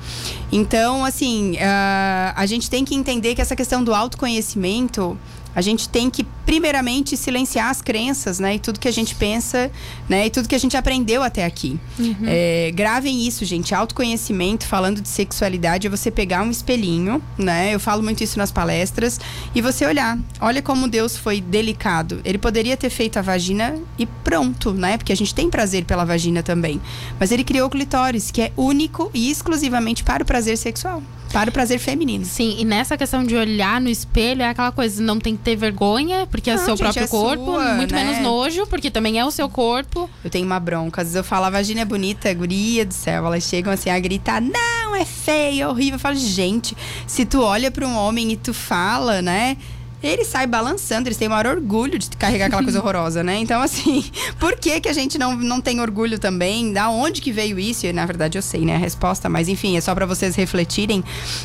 Então, 0.52 1.02
assim, 1.04 1.54
uh, 1.54 2.32
a 2.36 2.44
gente 2.44 2.68
tem 2.68 2.84
que 2.84 2.94
entender 2.94 3.34
que 3.34 3.40
essa 3.40 3.56
questão 3.56 3.82
do 3.82 3.94
autoconhecimento 3.94 5.18
a 5.54 5.60
gente 5.60 5.88
tem 5.88 6.08
que, 6.08 6.24
primeiramente, 6.46 7.16
silenciar 7.16 7.70
as 7.70 7.82
crenças, 7.82 8.38
né? 8.38 8.54
E 8.54 8.58
tudo 8.58 8.78
que 8.78 8.88
a 8.88 8.92
gente 8.92 9.14
pensa, 9.14 9.70
né? 10.08 10.26
E 10.26 10.30
tudo 10.30 10.48
que 10.48 10.54
a 10.54 10.58
gente 10.58 10.76
aprendeu 10.76 11.22
até 11.22 11.44
aqui. 11.44 11.78
Uhum. 11.98 12.16
É, 12.24 12.70
gravem 12.74 13.26
isso, 13.26 13.44
gente. 13.44 13.74
Autoconhecimento, 13.74 14.66
falando 14.66 15.00
de 15.00 15.08
sexualidade, 15.08 15.86
é 15.86 15.90
você 15.90 16.10
pegar 16.10 16.42
um 16.42 16.50
espelhinho, 16.50 17.22
né? 17.36 17.74
Eu 17.74 17.80
falo 17.80 18.02
muito 18.02 18.22
isso 18.22 18.38
nas 18.38 18.52
palestras. 18.52 19.20
E 19.54 19.60
você 19.60 19.84
olhar. 19.86 20.18
Olha 20.40 20.62
como 20.62 20.88
Deus 20.88 21.16
foi 21.16 21.40
delicado. 21.40 22.20
Ele 22.24 22.38
poderia 22.38 22.76
ter 22.76 22.90
feito 22.90 23.18
a 23.18 23.22
vagina 23.22 23.76
e 23.98 24.06
pronto, 24.06 24.72
né? 24.72 24.96
Porque 24.96 25.12
a 25.12 25.16
gente 25.16 25.34
tem 25.34 25.50
prazer 25.50 25.84
pela 25.84 26.04
vagina 26.04 26.42
também. 26.42 26.80
Mas 27.18 27.32
ele 27.32 27.44
criou 27.44 27.66
o 27.66 27.70
clitóris, 27.70 28.30
que 28.30 28.42
é 28.42 28.52
único 28.56 29.10
e 29.12 29.30
exclusivamente 29.30 30.04
para 30.04 30.22
o 30.22 30.26
prazer 30.26 30.56
sexual. 30.56 31.02
Para 31.32 31.48
o 31.50 31.52
prazer 31.52 31.78
feminino. 31.78 32.24
Sim, 32.24 32.56
e 32.58 32.64
nessa 32.64 32.96
questão 32.96 33.24
de 33.24 33.36
olhar 33.36 33.80
no 33.80 33.88
espelho 33.88 34.42
é 34.42 34.48
aquela 34.48 34.72
coisa, 34.72 35.00
não 35.02 35.18
tem 35.18 35.36
que 35.36 35.42
ter 35.42 35.54
vergonha, 35.54 36.26
porque 36.26 36.50
é 36.50 36.54
o 36.54 36.58
seu 36.58 36.76
gente, 36.76 36.80
próprio 36.80 37.04
é 37.04 37.08
corpo, 37.08 37.44
sua, 37.44 37.74
muito 37.74 37.94
né? 37.94 38.04
menos 38.04 38.22
nojo, 38.22 38.66
porque 38.66 38.90
também 38.90 39.18
é 39.18 39.24
o 39.24 39.30
seu 39.30 39.48
corpo. 39.48 40.10
Eu 40.24 40.30
tenho 40.30 40.44
uma 40.44 40.58
bronca, 40.58 41.02
às 41.02 41.08
vezes 41.08 41.16
eu 41.16 41.24
falo, 41.24 41.44
a 41.46 41.50
vagina 41.50 41.82
é 41.82 41.84
bonita, 41.84 42.32
guria 42.34 42.84
do 42.84 42.94
céu. 42.94 43.26
Elas 43.26 43.44
chegam 43.44 43.72
assim 43.72 43.90
a 43.90 43.98
gritar, 44.00 44.40
não, 44.40 44.96
é 44.96 45.04
feio, 45.04 45.62
é 45.62 45.68
horrível. 45.68 45.94
Eu 45.94 46.00
falo, 46.00 46.16
gente, 46.16 46.76
se 47.06 47.24
tu 47.24 47.42
olha 47.42 47.70
para 47.70 47.86
um 47.86 47.96
homem 47.96 48.32
e 48.32 48.36
tu 48.36 48.52
fala, 48.52 49.22
né? 49.22 49.56
Ele 50.02 50.24
sai 50.24 50.46
balançando, 50.46 51.08
eles 51.08 51.18
têm 51.18 51.28
o 51.28 51.30
maior 51.30 51.46
orgulho 51.46 51.98
de 51.98 52.08
carregar 52.10 52.46
aquela 52.46 52.62
coisa 52.62 52.78
horrorosa, 52.80 53.22
né? 53.22 53.36
Então, 53.38 53.60
assim, 53.60 54.04
por 54.40 54.56
que 54.56 54.80
que 54.80 54.88
a 54.88 54.92
gente 54.92 55.18
não, 55.18 55.36
não 55.36 55.60
tem 55.60 55.80
orgulho 55.80 56.18
também? 56.18 56.72
Da 56.72 56.88
onde 56.88 57.20
que 57.20 57.30
veio 57.30 57.58
isso? 57.58 57.86
E, 57.86 57.92
na 57.92 58.06
verdade, 58.06 58.38
eu 58.38 58.42
sei, 58.42 58.62
né, 58.64 58.74
a 58.76 58.78
resposta, 58.78 59.28
mas 59.28 59.48
enfim, 59.48 59.76
é 59.76 59.80
só 59.80 59.94
para 59.94 60.06
vocês 60.06 60.34
refletirem, 60.36 61.04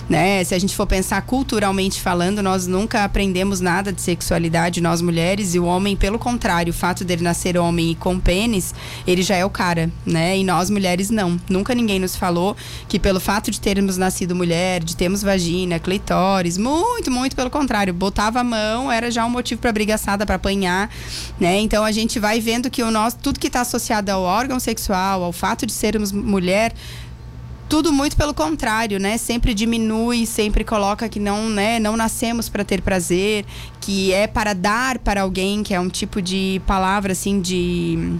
né? 0.09 0.43
Se 0.43 0.55
a 0.55 0.59
gente 0.59 0.75
for 0.75 0.87
pensar 0.87 1.21
culturalmente 1.23 1.99
falando, 1.99 2.41
nós 2.41 2.65
nunca 2.65 3.03
aprendemos 3.03 3.59
nada 3.59 3.91
de 3.91 4.01
sexualidade, 4.01 4.79
nós 4.79 5.01
mulheres, 5.01 5.53
e 5.53 5.59
o 5.59 5.65
homem, 5.65 5.95
pelo 5.95 6.17
contrário, 6.17 6.71
o 6.71 6.73
fato 6.73 7.03
dele 7.03 7.23
nascer 7.23 7.57
homem 7.57 7.91
e 7.91 7.95
com 7.95 8.19
pênis, 8.19 8.73
ele 9.05 9.21
já 9.21 9.35
é 9.35 9.43
o 9.43 9.49
cara, 9.49 9.91
né? 10.05 10.37
E 10.37 10.43
nós 10.43 10.69
mulheres 10.69 11.09
não. 11.09 11.39
Nunca 11.49 11.75
ninguém 11.75 11.99
nos 11.99 12.15
falou 12.15 12.55
que 12.87 12.99
pelo 12.99 13.19
fato 13.19 13.51
de 13.51 13.59
termos 13.59 13.97
nascido 13.97 14.33
mulher, 14.33 14.83
de 14.83 14.95
termos 14.95 15.21
vagina, 15.21 15.79
clitóris, 15.79 16.57
muito, 16.57 17.11
muito 17.11 17.35
pelo 17.35 17.49
contrário, 17.49 17.93
botava 17.93 18.44
mão 18.45 18.91
era 18.91 19.11
já 19.11 19.25
um 19.25 19.29
motivo 19.29 19.59
para 19.59 19.71
briga 19.71 19.95
assada, 19.95 20.25
para 20.25 20.35
apanhar, 20.35 20.89
né? 21.39 21.59
Então 21.59 21.83
a 21.83 21.91
gente 21.91 22.19
vai 22.19 22.39
vendo 22.39 22.69
que 22.69 22.81
o 22.83 22.91
nosso 22.91 23.17
tudo 23.17 23.39
que 23.39 23.47
está 23.47 23.61
associado 23.61 24.11
ao 24.11 24.21
órgão 24.21 24.59
sexual, 24.59 25.23
ao 25.23 25.33
fato 25.33 25.65
de 25.65 25.73
sermos 25.73 26.11
mulher, 26.11 26.73
tudo 27.67 27.91
muito 27.91 28.15
pelo 28.15 28.33
contrário, 28.33 28.99
né? 28.99 29.17
Sempre 29.17 29.53
diminui, 29.53 30.25
sempre 30.25 30.63
coloca 30.63 31.09
que 31.09 31.19
não, 31.19 31.49
né, 31.49 31.79
não 31.79 31.97
nascemos 31.97 32.47
para 32.47 32.63
ter 32.63 32.81
prazer, 32.81 33.45
que 33.81 34.13
é 34.13 34.27
para 34.27 34.53
dar 34.53 34.99
para 34.99 35.21
alguém, 35.21 35.63
que 35.63 35.73
é 35.73 35.79
um 35.79 35.89
tipo 35.89 36.21
de 36.21 36.61
palavra 36.65 37.11
assim 37.11 37.41
de 37.41 38.17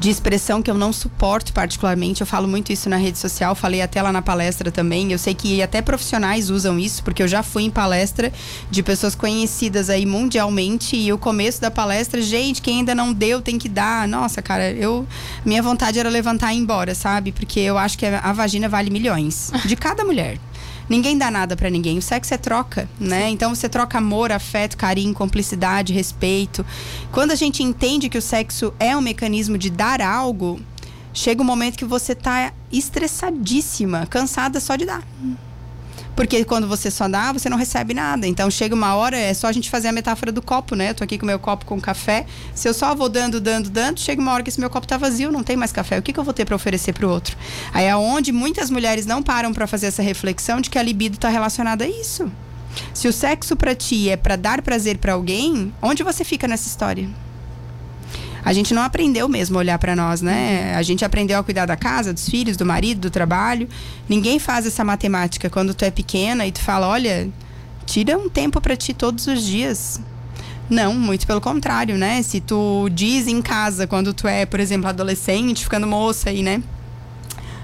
de 0.00 0.08
expressão 0.08 0.62
que 0.62 0.70
eu 0.70 0.74
não 0.74 0.94
suporto 0.94 1.52
particularmente. 1.52 2.22
Eu 2.22 2.26
falo 2.26 2.48
muito 2.48 2.72
isso 2.72 2.88
na 2.88 2.96
rede 2.96 3.18
social, 3.18 3.54
falei 3.54 3.82
até 3.82 4.00
lá 4.00 4.10
na 4.10 4.22
palestra 4.22 4.72
também. 4.72 5.12
Eu 5.12 5.18
sei 5.18 5.34
que 5.34 5.62
até 5.62 5.82
profissionais 5.82 6.48
usam 6.48 6.78
isso, 6.78 7.04
porque 7.04 7.22
eu 7.22 7.28
já 7.28 7.42
fui 7.42 7.64
em 7.64 7.70
palestra 7.70 8.32
de 8.70 8.82
pessoas 8.82 9.14
conhecidas 9.14 9.90
aí 9.90 10.06
mundialmente 10.06 10.96
e 10.96 11.12
o 11.12 11.18
começo 11.18 11.60
da 11.60 11.70
palestra, 11.70 12.22
gente, 12.22 12.62
quem 12.62 12.78
ainda 12.78 12.94
não 12.94 13.12
deu 13.12 13.42
tem 13.42 13.58
que 13.58 13.68
dar. 13.68 14.08
Nossa, 14.08 14.40
cara, 14.40 14.70
eu 14.70 15.06
minha 15.44 15.62
vontade 15.62 15.98
era 15.98 16.08
levantar 16.08 16.54
e 16.54 16.56
ir 16.56 16.60
embora, 16.60 16.94
sabe? 16.94 17.30
Porque 17.30 17.60
eu 17.60 17.76
acho 17.76 17.98
que 17.98 18.06
a 18.06 18.32
vagina 18.32 18.70
vale 18.70 18.88
milhões 18.88 19.52
de 19.66 19.76
cada 19.76 20.02
mulher. 20.02 20.38
Ninguém 20.90 21.16
dá 21.16 21.30
nada 21.30 21.56
para 21.56 21.70
ninguém. 21.70 21.98
O 21.98 22.02
sexo 22.02 22.34
é 22.34 22.36
troca, 22.36 22.88
né? 22.98 23.26
Sim. 23.26 23.32
Então 23.32 23.54
você 23.54 23.68
troca 23.68 23.98
amor, 23.98 24.32
afeto, 24.32 24.76
carinho, 24.76 25.14
cumplicidade, 25.14 25.92
respeito. 25.92 26.66
Quando 27.12 27.30
a 27.30 27.36
gente 27.36 27.62
entende 27.62 28.08
que 28.08 28.18
o 28.18 28.22
sexo 28.22 28.74
é 28.76 28.96
um 28.96 29.00
mecanismo 29.00 29.56
de 29.56 29.70
dar 29.70 30.02
algo, 30.02 30.60
chega 31.14 31.40
um 31.40 31.44
momento 31.44 31.78
que 31.78 31.84
você 31.84 32.12
tá 32.12 32.52
estressadíssima, 32.72 34.04
cansada 34.06 34.58
só 34.58 34.74
de 34.74 34.84
dar. 34.84 35.04
Porque 36.20 36.44
quando 36.44 36.68
você 36.68 36.90
só 36.90 37.08
dá, 37.08 37.32
você 37.32 37.48
não 37.48 37.56
recebe 37.56 37.94
nada. 37.94 38.26
Então 38.26 38.50
chega 38.50 38.74
uma 38.74 38.94
hora, 38.94 39.16
é 39.16 39.32
só 39.32 39.46
a 39.46 39.52
gente 39.52 39.70
fazer 39.70 39.88
a 39.88 39.92
metáfora 39.92 40.30
do 40.30 40.42
copo, 40.42 40.74
né? 40.76 40.90
Eu 40.90 40.94
tô 40.94 41.02
aqui 41.02 41.16
com 41.16 41.24
meu 41.24 41.38
copo 41.38 41.64
com 41.64 41.80
café. 41.80 42.26
Se 42.54 42.68
eu 42.68 42.74
só 42.74 42.94
vou 42.94 43.08
dando, 43.08 43.40
dando, 43.40 43.70
dando, 43.70 43.98
chega 43.98 44.20
uma 44.20 44.30
hora 44.34 44.42
que 44.42 44.50
esse 44.50 44.60
meu 44.60 44.68
copo 44.68 44.86
tá 44.86 44.98
vazio, 44.98 45.32
não 45.32 45.42
tem 45.42 45.56
mais 45.56 45.72
café. 45.72 45.98
O 45.98 46.02
que, 46.02 46.12
que 46.12 46.20
eu 46.20 46.22
vou 46.22 46.34
ter 46.34 46.44
para 46.44 46.54
oferecer 46.54 46.92
para 46.92 47.06
o 47.06 47.10
outro? 47.10 47.34
Aí 47.72 47.86
é 47.86 47.96
onde 47.96 48.32
muitas 48.32 48.70
mulheres 48.70 49.06
não 49.06 49.22
param 49.22 49.54
para 49.54 49.66
fazer 49.66 49.86
essa 49.86 50.02
reflexão 50.02 50.60
de 50.60 50.68
que 50.68 50.78
a 50.78 50.82
libido 50.82 51.16
tá 51.16 51.30
relacionada 51.30 51.84
a 51.84 51.88
isso. 51.88 52.30
Se 52.92 53.08
o 53.08 53.14
sexo 53.14 53.56
para 53.56 53.74
ti 53.74 54.10
é 54.10 54.16
para 54.18 54.36
dar 54.36 54.60
prazer 54.60 54.98
para 54.98 55.14
alguém, 55.14 55.72
onde 55.80 56.02
você 56.02 56.22
fica 56.22 56.46
nessa 56.46 56.68
história? 56.68 57.08
A 58.44 58.52
gente 58.52 58.72
não 58.72 58.82
aprendeu 58.82 59.28
mesmo 59.28 59.56
a 59.56 59.60
olhar 59.60 59.78
para 59.78 59.94
nós, 59.94 60.22
né? 60.22 60.74
A 60.74 60.82
gente 60.82 61.04
aprendeu 61.04 61.38
a 61.38 61.42
cuidar 61.42 61.66
da 61.66 61.76
casa, 61.76 62.12
dos 62.12 62.28
filhos, 62.28 62.56
do 62.56 62.64
marido, 62.64 63.00
do 63.00 63.10
trabalho. 63.10 63.68
Ninguém 64.08 64.38
faz 64.38 64.66
essa 64.66 64.84
matemática 64.84 65.50
quando 65.50 65.74
tu 65.74 65.84
é 65.84 65.90
pequena 65.90 66.46
e 66.46 66.52
tu 66.52 66.60
fala, 66.60 66.88
olha, 66.88 67.28
tira 67.86 68.16
um 68.16 68.28
tempo 68.28 68.60
para 68.60 68.76
ti 68.76 68.94
todos 68.94 69.26
os 69.26 69.42
dias. 69.42 70.00
Não, 70.68 70.94
muito 70.94 71.26
pelo 71.26 71.40
contrário, 71.40 71.98
né? 71.98 72.22
Se 72.22 72.40
tu 72.40 72.88
diz 72.92 73.26
em 73.26 73.42
casa 73.42 73.86
quando 73.86 74.14
tu 74.14 74.28
é, 74.28 74.46
por 74.46 74.60
exemplo, 74.60 74.88
adolescente, 74.88 75.64
ficando 75.64 75.86
moça 75.86 76.30
aí, 76.30 76.42
né? 76.42 76.62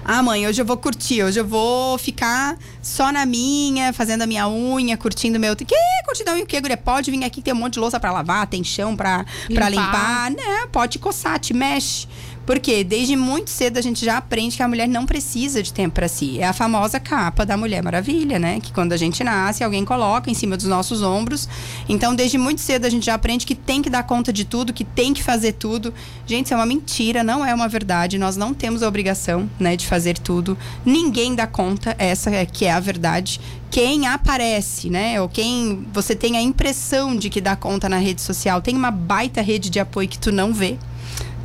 Ah, 0.09 0.23
mãe, 0.23 0.47
hoje 0.47 0.61
eu 0.61 0.65
vou 0.65 0.77
curtir, 0.77 1.21
hoje 1.21 1.37
eu 1.37 1.45
vou 1.45 1.97
ficar 1.97 2.57
só 2.81 3.11
na 3.11 3.25
minha, 3.25 3.91
fazendo 3.91 4.21
a 4.21 4.25
minha 4.25 4.47
unha, 4.47 4.95
curtindo 4.95 5.37
meu. 5.37 5.53
Que 5.53 5.65
curtindo 6.05 6.31
a 6.31 6.33
unha? 6.33 6.45
O 6.45 6.47
que, 6.47 6.61
guria? 6.61 6.77
Pode 6.77 7.11
vir 7.11 7.25
aqui, 7.25 7.41
tem 7.41 7.53
um 7.53 7.57
monte 7.57 7.73
de 7.73 7.79
louça 7.81 7.99
pra 7.99 8.09
lavar, 8.13 8.47
tem 8.47 8.63
chão 8.63 8.95
pra 8.95 9.25
limpar. 9.49 9.53
Pra 9.53 9.69
limpar. 9.69 10.31
Né? 10.31 10.67
Pode 10.71 10.97
coçar, 10.97 11.37
te 11.39 11.53
mexe. 11.53 12.07
Porque 12.47 12.81
desde 12.81 13.17
muito 13.17 13.49
cedo 13.49 13.77
a 13.77 13.81
gente 13.81 14.05
já 14.05 14.15
aprende 14.15 14.55
que 14.55 14.63
a 14.63 14.67
mulher 14.69 14.87
não 14.87 15.05
precisa 15.05 15.61
de 15.61 15.73
tempo 15.73 15.95
para 15.95 16.07
si. 16.07 16.39
É 16.39 16.47
a 16.47 16.53
famosa 16.53 16.97
capa 16.97 17.45
da 17.45 17.57
Mulher 17.57 17.83
Maravilha, 17.83 18.39
né? 18.39 18.61
Que 18.61 18.71
quando 18.71 18.93
a 18.93 18.97
gente 18.97 19.21
nasce, 19.21 19.65
alguém 19.65 19.83
coloca 19.83 20.31
em 20.31 20.33
cima 20.33 20.55
dos 20.55 20.65
nossos 20.65 21.01
ombros. 21.03 21.49
Então, 21.89 22.15
desde 22.15 22.37
muito 22.37 22.61
cedo 22.61 22.85
a 22.85 22.89
gente 22.89 23.05
já 23.05 23.15
aprende 23.15 23.45
que 23.45 23.53
tem 23.53 23.81
que 23.81 23.89
dar 23.89 24.03
conta 24.03 24.31
de 24.31 24.45
tudo, 24.45 24.71
que 24.71 24.85
tem 24.85 25.13
que 25.13 25.21
fazer 25.21 25.51
tudo. 25.51 25.93
Gente, 26.25 26.45
isso 26.45 26.53
é 26.53 26.57
uma 26.57 26.65
mentira, 26.65 27.21
não 27.21 27.45
é 27.45 27.53
uma 27.53 27.67
verdade. 27.67 28.17
Nós 28.17 28.37
não 28.37 28.53
temos 28.53 28.81
a 28.81 28.87
obrigação, 28.87 29.49
né, 29.59 29.75
de 29.75 29.85
fazer 29.85 30.17
tudo. 30.17 30.57
Ninguém 30.85 31.35
dá 31.35 31.45
conta, 31.45 31.97
essa 31.99 32.29
é 32.29 32.45
que 32.45 32.63
é 32.63 32.71
a 32.71 32.79
verdade 32.79 33.41
quem 33.69 34.07
aparece, 34.07 34.89
né? 34.89 35.21
Ou 35.21 35.27
quem 35.27 35.85
você 35.91 36.15
tem 36.15 36.37
a 36.37 36.41
impressão 36.41 37.15
de 37.15 37.29
que 37.29 37.41
dá 37.41 37.53
conta 37.55 37.89
na 37.89 37.97
rede 37.97 38.21
social, 38.21 38.61
tem 38.61 38.75
uma 38.75 38.89
baita 38.89 39.41
rede 39.41 39.69
de 39.69 39.77
apoio 39.77 40.07
que 40.07 40.17
tu 40.17 40.31
não 40.31 40.53
vê. 40.53 40.77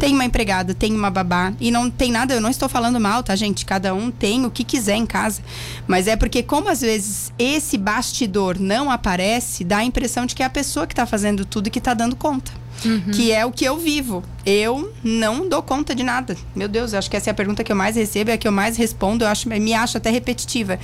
Tem 0.02 0.14
uma 0.14 0.24
empregada, 0.24 0.74
tem 0.74 0.92
uma 0.92 1.12
babá. 1.12 1.52
E 1.60 1.70
não 1.70 1.88
tem 1.88 2.10
nada, 2.10 2.34
eu 2.34 2.40
não 2.40 2.50
estou 2.50 2.68
falando 2.68 2.98
mal, 2.98 3.22
tá, 3.22 3.36
gente? 3.36 3.64
Cada 3.64 3.94
um 3.94 4.10
tem 4.10 4.44
o 4.44 4.50
que 4.50 4.64
quiser 4.64 4.96
em 4.96 5.06
casa. 5.06 5.40
Mas 5.86 6.08
é 6.08 6.16
porque, 6.16 6.42
como 6.42 6.68
às 6.68 6.80
vezes 6.80 7.32
esse 7.38 7.78
bastidor 7.78 8.58
não 8.58 8.90
aparece, 8.90 9.62
dá 9.62 9.76
a 9.76 9.84
impressão 9.84 10.26
de 10.26 10.34
que 10.34 10.42
é 10.42 10.46
a 10.46 10.50
pessoa 10.50 10.88
que 10.88 10.92
está 10.92 11.06
fazendo 11.06 11.44
tudo 11.44 11.68
e 11.68 11.70
que 11.70 11.78
está 11.78 11.94
dando 11.94 12.16
conta. 12.16 12.50
uhum. 12.84 13.12
que 13.12 13.30
é 13.30 13.46
o 13.46 13.52
que 13.52 13.64
eu 13.64 13.78
vivo. 13.78 14.24
Eu 14.44 14.92
não 15.04 15.48
dou 15.48 15.62
conta 15.62 15.94
de 15.94 16.02
nada. 16.02 16.36
Meu 16.52 16.66
Deus, 16.66 16.94
acho 16.94 17.08
que 17.08 17.16
essa 17.16 17.30
é 17.30 17.32
a 17.32 17.34
pergunta 17.34 17.62
que 17.62 17.70
eu 17.70 17.76
mais 17.76 17.94
recebo, 17.94 18.32
é 18.32 18.34
a 18.34 18.36
que 18.36 18.48
eu 18.48 18.50
mais 18.50 18.76
respondo, 18.76 19.22
eu 19.22 19.28
acho, 19.28 19.48
me 19.48 19.72
acho 19.72 19.98
até 19.98 20.10
repetitiva. 20.10 20.80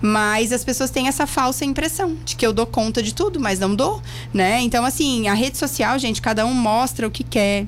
Mas 0.00 0.52
as 0.52 0.62
pessoas 0.62 0.90
têm 0.90 1.08
essa 1.08 1.26
falsa 1.26 1.64
impressão 1.64 2.16
de 2.24 2.36
que 2.36 2.46
eu 2.46 2.52
dou 2.52 2.66
conta 2.66 3.02
de 3.02 3.12
tudo, 3.12 3.40
mas 3.40 3.58
não 3.58 3.74
dou, 3.74 4.00
né? 4.32 4.60
Então, 4.60 4.84
assim, 4.84 5.26
a 5.26 5.34
rede 5.34 5.58
social, 5.58 5.98
gente, 5.98 6.22
cada 6.22 6.46
um 6.46 6.54
mostra 6.54 7.04
o 7.04 7.10
que 7.10 7.24
quer. 7.24 7.66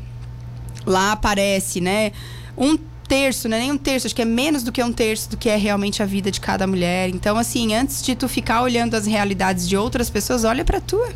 Lá 0.87 1.12
aparece, 1.12 1.81
né? 1.81 2.12
Um 2.57 2.77
terço, 3.09 3.49
não 3.49 3.57
é 3.57 3.61
nem 3.61 3.73
um 3.73 3.79
terço, 3.79 4.07
acho 4.07 4.14
que 4.14 4.23
é 4.23 4.25
menos 4.25 4.62
do 4.62 4.73
que 4.73 4.83
um 4.83 4.92
terço 4.92 5.29
do 5.31 5.37
que 5.37 5.49
é 5.49 5.57
realmente 5.57 6.03
a 6.03 6.07
vida 6.07 6.31
de 6.31 6.40
cada 6.40 6.66
mulher. 6.66 7.11
Então, 7.11 7.37
assim, 7.37 7.75
antes 7.75 8.03
de 8.03 8.14
tu 8.14 8.29
ficar 8.29 8.62
olhando 8.62 8.95
as 8.95 9.07
realidades 9.07 9.68
de 9.68 9.77
outras 9.77 10.09
pessoas, 10.09 10.45
olha 10.45 10.64
pra 10.64 10.81
tua. 10.81 11.11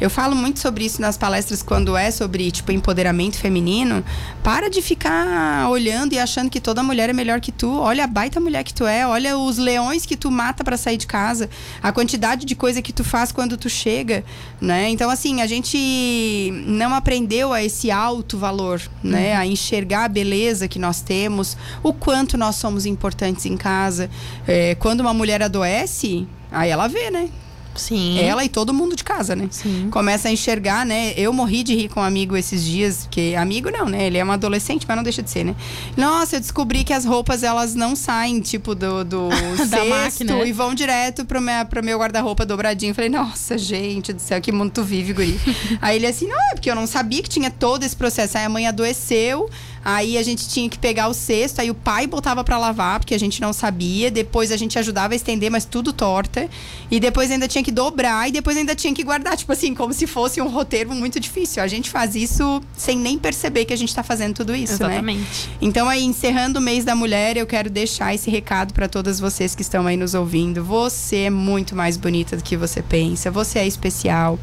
Eu 0.00 0.08
falo 0.08 0.34
muito 0.34 0.60
sobre 0.60 0.84
isso 0.84 1.00
nas 1.00 1.18
palestras 1.18 1.62
quando 1.62 1.96
é 1.96 2.10
sobre, 2.10 2.50
tipo, 2.50 2.72
empoderamento 2.72 3.36
feminino. 3.38 4.04
Para 4.42 4.70
de 4.70 4.80
ficar 4.80 5.68
olhando 5.68 6.14
e 6.14 6.18
achando 6.18 6.48
que 6.50 6.60
toda 6.60 6.82
mulher 6.82 7.10
é 7.10 7.12
melhor 7.12 7.40
que 7.40 7.52
tu. 7.52 7.78
Olha 7.78 8.04
a 8.04 8.06
baita 8.06 8.40
mulher 8.40 8.64
que 8.64 8.72
tu 8.72 8.86
é, 8.86 9.06
olha 9.06 9.36
os 9.36 9.58
leões 9.58 10.06
que 10.06 10.16
tu 10.16 10.30
mata 10.30 10.64
para 10.64 10.76
sair 10.76 10.96
de 10.96 11.06
casa, 11.06 11.50
a 11.82 11.92
quantidade 11.92 12.46
de 12.46 12.54
coisa 12.54 12.80
que 12.80 12.92
tu 12.92 13.04
faz 13.04 13.30
quando 13.30 13.56
tu 13.56 13.68
chega, 13.68 14.24
né? 14.60 14.88
Então, 14.88 15.10
assim, 15.10 15.42
a 15.42 15.46
gente 15.46 16.50
não 16.66 16.94
aprendeu 16.94 17.52
a 17.52 17.62
esse 17.62 17.90
alto 17.90 18.38
valor, 18.38 18.80
né? 19.02 19.34
Uhum. 19.34 19.40
A 19.40 19.46
enxergar 19.46 20.04
a 20.04 20.08
beleza 20.08 20.66
que 20.66 20.78
nós 20.78 21.00
temos, 21.00 21.56
o 21.82 21.92
quanto 21.92 22.38
nós 22.38 22.56
somos 22.56 22.86
importantes 22.86 23.46
em 23.46 23.56
casa. 23.56 24.08
É, 24.46 24.74
quando 24.76 25.00
uma 25.00 25.12
mulher 25.12 25.42
adoece, 25.42 26.26
aí 26.50 26.70
ela 26.70 26.88
vê, 26.88 27.10
né? 27.10 27.28
Sim. 27.74 28.18
Ela 28.18 28.44
e 28.44 28.48
todo 28.48 28.72
mundo 28.74 28.96
de 28.96 29.04
casa, 29.04 29.34
né? 29.36 29.48
Sim. 29.50 29.88
Começa 29.90 30.28
a 30.28 30.30
enxergar, 30.30 30.84
né? 30.84 31.12
Eu 31.16 31.32
morri 31.32 31.62
de 31.62 31.74
rir 31.74 31.88
com 31.88 32.00
um 32.00 32.02
amigo 32.02 32.36
esses 32.36 32.64
dias, 32.64 33.08
que 33.10 33.34
amigo 33.36 33.70
não, 33.70 33.86
né? 33.86 34.06
Ele 34.06 34.18
é 34.18 34.24
um 34.24 34.32
adolescente, 34.32 34.84
mas 34.86 34.96
não 34.96 35.02
deixa 35.02 35.22
de 35.22 35.30
ser, 35.30 35.44
né? 35.44 35.54
Nossa, 35.96 36.36
eu 36.36 36.40
descobri 36.40 36.84
que 36.84 36.92
as 36.92 37.04
roupas 37.04 37.42
elas 37.42 37.74
não 37.74 37.94
saem, 37.94 38.40
tipo, 38.40 38.74
do, 38.74 39.04
do 39.04 39.28
cesto 39.56 39.88
máquina. 39.88 40.44
e 40.44 40.52
vão 40.52 40.74
direto 40.74 41.24
pro, 41.24 41.40
minha, 41.40 41.64
pro 41.64 41.82
meu 41.82 41.98
guarda-roupa 41.98 42.44
dobradinho. 42.44 42.94
falei, 42.94 43.10
nossa, 43.10 43.56
gente 43.56 44.12
do 44.12 44.20
céu, 44.20 44.40
que 44.40 44.52
mundo 44.52 44.72
tu 44.72 44.82
vive, 44.82 45.12
guri. 45.12 45.40
Aí 45.80 45.96
ele 45.96 46.06
assim, 46.06 46.26
não, 46.26 46.38
é 46.50 46.54
porque 46.54 46.70
eu 46.70 46.74
não 46.74 46.86
sabia 46.86 47.22
que 47.22 47.28
tinha 47.28 47.50
todo 47.50 47.84
esse 47.84 47.96
processo. 47.96 48.38
Aí 48.38 48.44
a 48.44 48.48
mãe 48.48 48.66
adoeceu, 48.66 49.48
Aí 49.84 50.18
a 50.18 50.22
gente 50.22 50.48
tinha 50.48 50.68
que 50.68 50.78
pegar 50.78 51.08
o 51.08 51.14
cesto, 51.14 51.60
aí 51.60 51.70
o 51.70 51.74
pai 51.74 52.06
botava 52.06 52.44
para 52.44 52.58
lavar, 52.58 53.00
porque 53.00 53.14
a 53.14 53.18
gente 53.18 53.40
não 53.40 53.52
sabia. 53.52 54.10
Depois 54.10 54.52
a 54.52 54.56
gente 54.56 54.78
ajudava 54.78 55.14
a 55.14 55.16
estender, 55.16 55.50
mas 55.50 55.64
tudo 55.64 55.92
torta. 55.92 56.48
E 56.90 57.00
depois 57.00 57.30
ainda 57.30 57.48
tinha 57.48 57.64
que 57.64 57.70
dobrar 57.70 58.28
e 58.28 58.32
depois 58.32 58.56
ainda 58.56 58.74
tinha 58.74 58.92
que 58.92 59.02
guardar, 59.02 59.36
tipo 59.36 59.52
assim, 59.52 59.74
como 59.74 59.92
se 59.92 60.06
fosse 60.06 60.40
um 60.40 60.48
roteiro 60.48 60.94
muito 60.94 61.18
difícil. 61.18 61.62
A 61.62 61.66
gente 61.66 61.88
faz 61.88 62.14
isso 62.14 62.60
sem 62.76 62.96
nem 62.96 63.18
perceber 63.18 63.64
que 63.64 63.72
a 63.72 63.76
gente 63.76 63.94
tá 63.94 64.02
fazendo 64.02 64.34
tudo 64.34 64.54
isso, 64.54 64.74
Exatamente. 64.74 65.20
né? 65.20 65.56
Então 65.62 65.88
aí 65.88 66.04
encerrando 66.04 66.58
o 66.58 66.62
mês 66.62 66.84
da 66.84 66.94
mulher, 66.94 67.36
eu 67.36 67.46
quero 67.46 67.70
deixar 67.70 68.14
esse 68.14 68.30
recado 68.30 68.74
para 68.74 68.88
todas 68.88 69.18
vocês 69.18 69.54
que 69.54 69.62
estão 69.62 69.86
aí 69.86 69.96
nos 69.96 70.14
ouvindo. 70.14 70.62
Você 70.64 71.16
é 71.16 71.30
muito 71.30 71.74
mais 71.74 71.96
bonita 71.96 72.36
do 72.36 72.42
que 72.42 72.56
você 72.56 72.82
pensa. 72.82 73.30
Você 73.30 73.58
é 73.58 73.66
especial. 73.66 74.38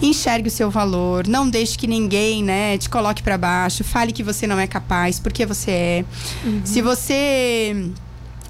Enxergue 0.00 0.48
o 0.48 0.50
seu 0.50 0.70
valor, 0.70 1.28
não 1.28 1.48
deixe 1.48 1.78
que 1.78 1.86
ninguém, 1.86 2.42
né, 2.42 2.76
te 2.78 2.88
coloque 2.88 3.22
para 3.22 3.38
baixo. 3.38 3.84
Fale 3.84 4.10
que 4.12 4.22
você 4.22 4.46
não 4.46 4.58
é 4.58 4.66
capaz, 4.72 5.20
porque 5.20 5.44
você 5.44 5.70
é. 5.70 6.04
Uhum. 6.44 6.62
Se 6.64 6.80
você 6.80 7.90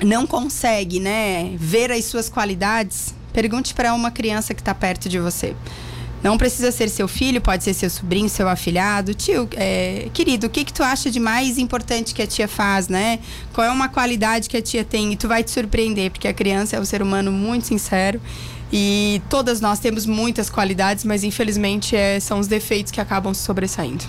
não 0.05 0.25
consegue, 0.27 1.01
né, 1.01 1.53
ver 1.57 1.91
as 1.91 2.05
suas 2.05 2.29
qualidades, 2.29 3.13
pergunte 3.33 3.75
para 3.75 3.93
uma 3.93 4.11
criança 4.11 4.55
que 4.55 4.61
está 4.61 4.75
perto 4.75 5.09
de 5.09 5.19
você. 5.19 5.57
Não 6.23 6.39
precisa 6.39 6.71
ser 6.71 6.89
seu 6.89 7.09
filho, 7.09 7.41
pode 7.41 7.65
ser 7.65 7.75
seu 7.75 7.91
sobrinho, 7.91 8.29
seu 8.29 8.49
afilhado. 8.49 9.13
Tio, 9.13 9.49
é, 9.57 10.09
querido, 10.15 10.47
o 10.47 10.51
que, 10.51 10.65
que 10.65 10.73
tu 10.73 10.85
acha 10.85 11.11
de 11.11 11.19
mais 11.19 11.59
importante 11.59 12.15
que 12.15 12.23
a 12.23 12.27
tia 12.29 12.47
faz, 12.47 12.87
né? 12.87 13.19
Qual 13.53 13.67
é 13.67 13.71
uma 13.71 13.89
qualidade 13.89 14.49
que 14.49 14.57
a 14.57 14.63
tia 14.63 14.85
tem? 14.85 15.13
E 15.13 15.17
tu 15.17 15.27
vai 15.27 15.43
te 15.43 15.51
surpreender, 15.51 16.13
porque 16.13 16.29
a 16.29 16.33
criança 16.33 16.77
é 16.77 16.81
um 16.81 16.85
ser 16.85 17.03
humano 17.03 17.33
muito 17.33 17.67
sincero. 17.67 18.21
E 18.73 19.21
todas 19.29 19.61
nós 19.61 19.81
temos 19.81 20.07
muitas 20.07 20.49
qualidades, 20.49 21.05
mas 21.05 21.25
infelizmente 21.25 21.97
é, 21.97 22.21
são 22.21 22.39
os 22.39 22.47
defeitos 22.47 22.93
que 22.93 23.01
acabam 23.01 23.35
sobressaindo 23.35 24.05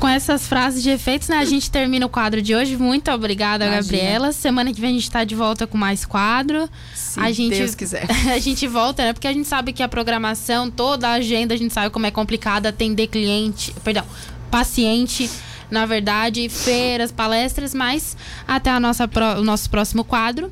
com 0.00 0.08
essas 0.08 0.48
frases 0.48 0.82
de 0.82 0.88
efeitos, 0.88 1.28
né? 1.28 1.36
A 1.36 1.44
gente 1.44 1.70
termina 1.70 2.06
o 2.06 2.08
quadro 2.08 2.40
de 2.40 2.54
hoje. 2.54 2.76
Muito 2.76 3.10
obrigada, 3.10 3.66
Imagina. 3.66 3.82
Gabriela. 3.82 4.32
Semana 4.32 4.72
que 4.72 4.80
vem 4.80 4.90
a 4.90 4.92
gente 4.94 5.02
está 5.02 5.22
de 5.24 5.34
volta 5.34 5.66
com 5.66 5.76
mais 5.76 6.06
quadro. 6.06 6.68
Se 6.94 7.20
a 7.20 7.30
gente, 7.30 7.56
Deus 7.56 7.74
quiser. 7.74 8.06
A 8.32 8.38
gente 8.38 8.66
volta, 8.66 9.04
né? 9.04 9.12
Porque 9.12 9.28
a 9.28 9.32
gente 9.32 9.46
sabe 9.46 9.72
que 9.72 9.82
a 9.82 9.88
programação, 9.88 10.70
toda 10.70 11.08
a 11.08 11.12
agenda, 11.14 11.52
a 11.52 11.56
gente 11.56 11.74
sabe 11.74 11.90
como 11.90 12.06
é 12.06 12.10
complicado 12.10 12.66
atender 12.66 13.08
cliente, 13.08 13.74
perdão, 13.84 14.04
paciente 14.50 15.28
na 15.70 15.86
verdade, 15.86 16.48
feiras, 16.48 17.12
palestras, 17.12 17.72
mas 17.72 18.16
até 18.46 18.70
a 18.70 18.80
nossa, 18.80 19.08
o 19.38 19.42
nosso 19.42 19.70
próximo 19.70 20.02
quadro. 20.02 20.50